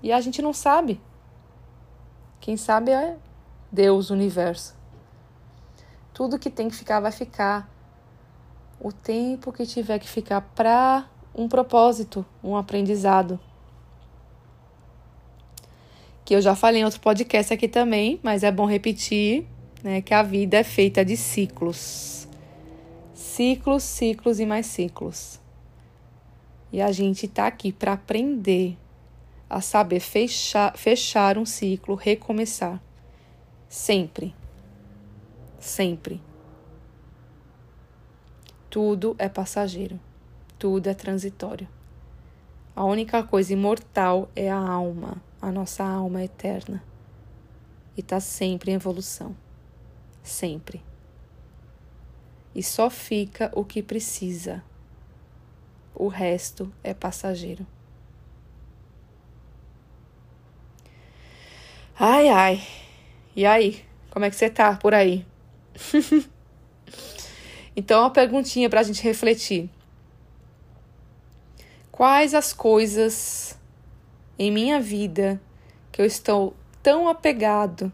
E 0.01 0.13
a 0.13 0.21
gente 0.21 0.41
não 0.41 0.53
sabe. 0.53 1.01
Quem 2.39 2.55
sabe 2.55 2.91
é 2.91 3.17
Deus, 3.69 4.09
o 4.09 4.13
universo. 4.13 4.78
Tudo 6.13 6.39
que 6.39 6.49
tem 6.49 6.69
que 6.69 6.75
ficar 6.75 6.99
vai 6.99 7.11
ficar. 7.11 7.69
O 8.79 8.91
tempo 8.91 9.51
que 9.51 9.65
tiver 9.65 9.99
que 9.99 10.07
ficar 10.07 10.41
para 10.41 11.05
um 11.35 11.47
propósito, 11.47 12.25
um 12.43 12.55
aprendizado. 12.55 13.39
Que 16.25 16.35
eu 16.35 16.41
já 16.41 16.55
falei 16.55 16.81
em 16.81 16.85
outro 16.85 16.99
podcast 16.99 17.53
aqui 17.53 17.67
também, 17.67 18.19
mas 18.21 18.43
é 18.43 18.51
bom 18.51 18.65
repetir, 18.65 19.45
né, 19.83 20.01
que 20.01 20.13
a 20.13 20.21
vida 20.21 20.57
é 20.57 20.63
feita 20.63 21.03
de 21.03 21.17
ciclos. 21.17 22.27
Ciclos, 23.13 23.83
ciclos 23.83 24.39
e 24.39 24.45
mais 24.45 24.65
ciclos. 24.65 25.39
E 26.71 26.81
a 26.81 26.91
gente 26.91 27.25
está 27.25 27.47
aqui 27.47 27.71
para 27.71 27.93
aprender 27.93 28.77
a 29.49 29.61
saber 29.61 29.99
fechar, 29.99 30.77
fechar 30.77 31.37
um 31.37 31.45
ciclo, 31.45 31.95
recomeçar. 31.95 32.81
Sempre. 33.67 34.35
Sempre. 35.69 36.19
Tudo 38.71 39.15
é 39.19 39.29
passageiro. 39.29 39.99
Tudo 40.57 40.87
é 40.87 40.95
transitório. 40.95 41.67
A 42.75 42.83
única 42.83 43.21
coisa 43.21 43.53
imortal 43.53 44.31
é 44.35 44.49
a 44.49 44.57
alma, 44.57 45.21
a 45.39 45.51
nossa 45.51 45.83
alma 45.83 46.23
eterna. 46.23 46.83
E 47.95 47.99
está 47.99 48.19
sempre 48.19 48.71
em 48.71 48.73
evolução. 48.73 49.37
Sempre. 50.23 50.83
E 52.55 52.63
só 52.63 52.89
fica 52.89 53.51
o 53.53 53.63
que 53.63 53.83
precisa. 53.83 54.63
O 55.93 56.07
resto 56.07 56.73
é 56.83 56.95
passageiro. 56.95 57.65
Ai, 61.97 62.27
ai. 62.27 62.63
E 63.35 63.45
aí? 63.45 63.85
Como 64.09 64.25
é 64.25 64.31
que 64.31 64.35
você 64.35 64.49
tá 64.49 64.75
por 64.75 64.95
aí? 64.95 65.28
então, 67.75 68.01
uma 68.01 68.11
perguntinha 68.11 68.69
para 68.69 68.81
a 68.81 68.83
gente 68.83 69.01
refletir. 69.03 69.69
Quais 71.91 72.33
as 72.33 72.53
coisas 72.53 73.57
em 74.37 74.51
minha 74.51 74.79
vida 74.79 75.41
que 75.91 76.01
eu 76.01 76.05
estou 76.05 76.55
tão 76.81 77.09
apegado 77.09 77.91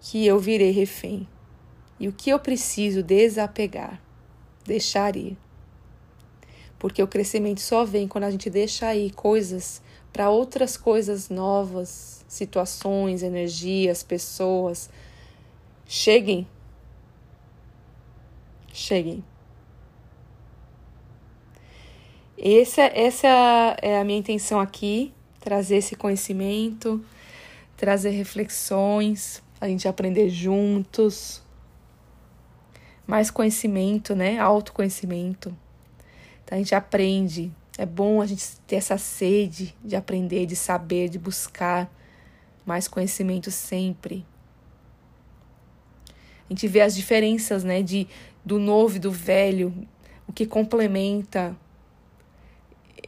que 0.00 0.26
eu 0.26 0.38
virei 0.38 0.70
refém? 0.70 1.26
E 1.98 2.08
o 2.08 2.12
que 2.12 2.30
eu 2.30 2.38
preciso 2.38 3.02
desapegar, 3.02 4.00
deixar 4.64 5.16
ir? 5.16 5.36
Porque 6.78 7.02
o 7.02 7.06
crescimento 7.06 7.60
só 7.60 7.84
vem 7.84 8.08
quando 8.08 8.24
a 8.24 8.30
gente 8.30 8.50
deixa 8.50 8.94
ir 8.94 9.12
coisas 9.12 9.80
para 10.12 10.28
outras 10.28 10.76
coisas 10.76 11.28
novas, 11.28 12.24
situações, 12.28 13.22
energias, 13.22 14.02
pessoas. 14.02 14.90
Cheguem. 15.94 16.48
Cheguem. 18.72 19.22
Essa, 22.38 22.80
essa 22.84 23.28
é 23.82 24.00
a 24.00 24.02
minha 24.02 24.18
intenção 24.18 24.58
aqui, 24.58 25.12
trazer 25.38 25.76
esse 25.76 25.94
conhecimento, 25.94 27.04
trazer 27.76 28.08
reflexões, 28.08 29.42
a 29.60 29.68
gente 29.68 29.86
aprender 29.86 30.30
juntos. 30.30 31.42
Mais 33.06 33.30
conhecimento, 33.30 34.16
né? 34.16 34.38
Autoconhecimento. 34.38 35.54
Então 36.42 36.56
a 36.56 36.58
gente 36.58 36.74
aprende 36.74 37.52
é 37.76 37.84
bom 37.84 38.22
a 38.22 38.26
gente 38.26 38.56
ter 38.66 38.76
essa 38.76 38.96
sede 38.96 39.76
de 39.84 39.94
aprender, 39.94 40.46
de 40.46 40.56
saber, 40.56 41.10
de 41.10 41.18
buscar 41.18 41.92
mais 42.64 42.88
conhecimento 42.88 43.50
sempre. 43.50 44.24
A 46.52 46.54
gente 46.54 46.68
vê 46.68 46.82
as 46.82 46.94
diferenças, 46.94 47.64
né, 47.64 47.82
de 47.82 48.06
do 48.44 48.58
novo 48.58 48.96
e 48.96 48.98
do 48.98 49.10
velho, 49.10 49.72
o 50.28 50.32
que 50.34 50.44
complementa 50.44 51.56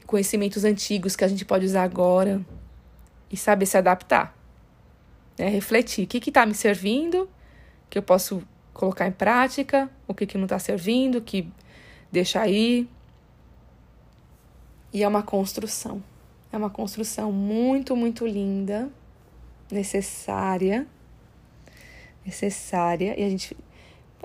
conhecimentos 0.06 0.64
antigos 0.64 1.14
que 1.14 1.24
a 1.24 1.28
gente 1.28 1.44
pode 1.44 1.66
usar 1.66 1.82
agora 1.82 2.40
e 3.30 3.36
saber 3.36 3.66
se 3.66 3.76
adaptar. 3.76 4.34
Né? 5.38 5.48
Refletir 5.48 6.04
o 6.04 6.06
que 6.06 6.26
está 6.26 6.46
me 6.46 6.54
servindo, 6.54 7.28
que 7.90 7.98
eu 7.98 8.02
posso 8.02 8.42
colocar 8.72 9.06
em 9.06 9.12
prática, 9.12 9.90
o 10.08 10.14
que, 10.14 10.24
que 10.24 10.38
não 10.38 10.44
está 10.44 10.58
servindo, 10.58 11.20
que 11.20 11.46
deixa 12.10 12.40
aí. 12.40 12.88
E 14.90 15.02
é 15.02 15.06
uma 15.06 15.22
construção. 15.22 16.02
É 16.50 16.56
uma 16.56 16.70
construção 16.70 17.30
muito, 17.30 17.94
muito 17.94 18.26
linda, 18.26 18.88
necessária. 19.70 20.86
Necessária. 22.24 23.18
E 23.18 23.24
a 23.24 23.28
gente, 23.28 23.56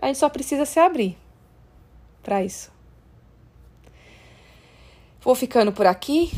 a 0.02 0.08
gente 0.08 0.18
só 0.18 0.30
precisa 0.30 0.66
se 0.66 0.80
abrir 0.80 1.18
para 2.24 2.44
isso. 2.44 2.72
Vou 5.22 5.36
ficando 5.36 5.72
por 5.72 5.86
aqui. 5.86 6.32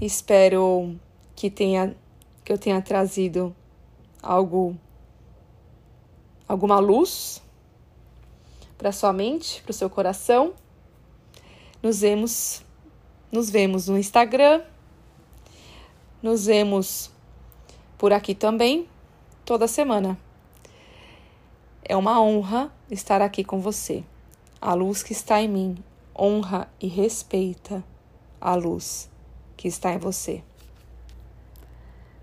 Espero 0.00 0.94
que 1.34 1.50
tenha 1.50 1.96
que 2.44 2.52
eu 2.52 2.58
tenha 2.58 2.80
trazido 2.80 3.54
algo 4.22 4.76
alguma 6.46 6.78
luz 6.78 7.42
para 8.78 8.92
sua 8.92 9.12
mente, 9.12 9.60
para 9.62 9.70
o 9.70 9.74
seu 9.74 9.90
coração. 9.90 10.54
Nos 11.82 12.00
vemos 12.00 12.62
nos 13.32 13.50
vemos 13.50 13.88
no 13.88 13.98
Instagram. 13.98 14.62
Nos 16.22 16.46
vemos 16.46 17.10
por 17.98 18.12
aqui 18.12 18.34
também, 18.34 18.88
toda 19.44 19.66
semana. 19.66 20.18
É 21.88 21.96
uma 21.96 22.20
honra 22.20 22.72
estar 22.90 23.22
aqui 23.22 23.44
com 23.44 23.60
você. 23.60 24.02
A 24.60 24.74
luz 24.74 25.04
que 25.04 25.12
está 25.12 25.40
em 25.40 25.46
mim 25.46 25.84
honra 26.18 26.68
e 26.80 26.88
respeita 26.88 27.84
a 28.40 28.56
luz 28.56 29.08
que 29.56 29.68
está 29.68 29.92
em 29.92 29.98
você. 29.98 30.42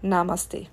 Namastê. 0.02 0.67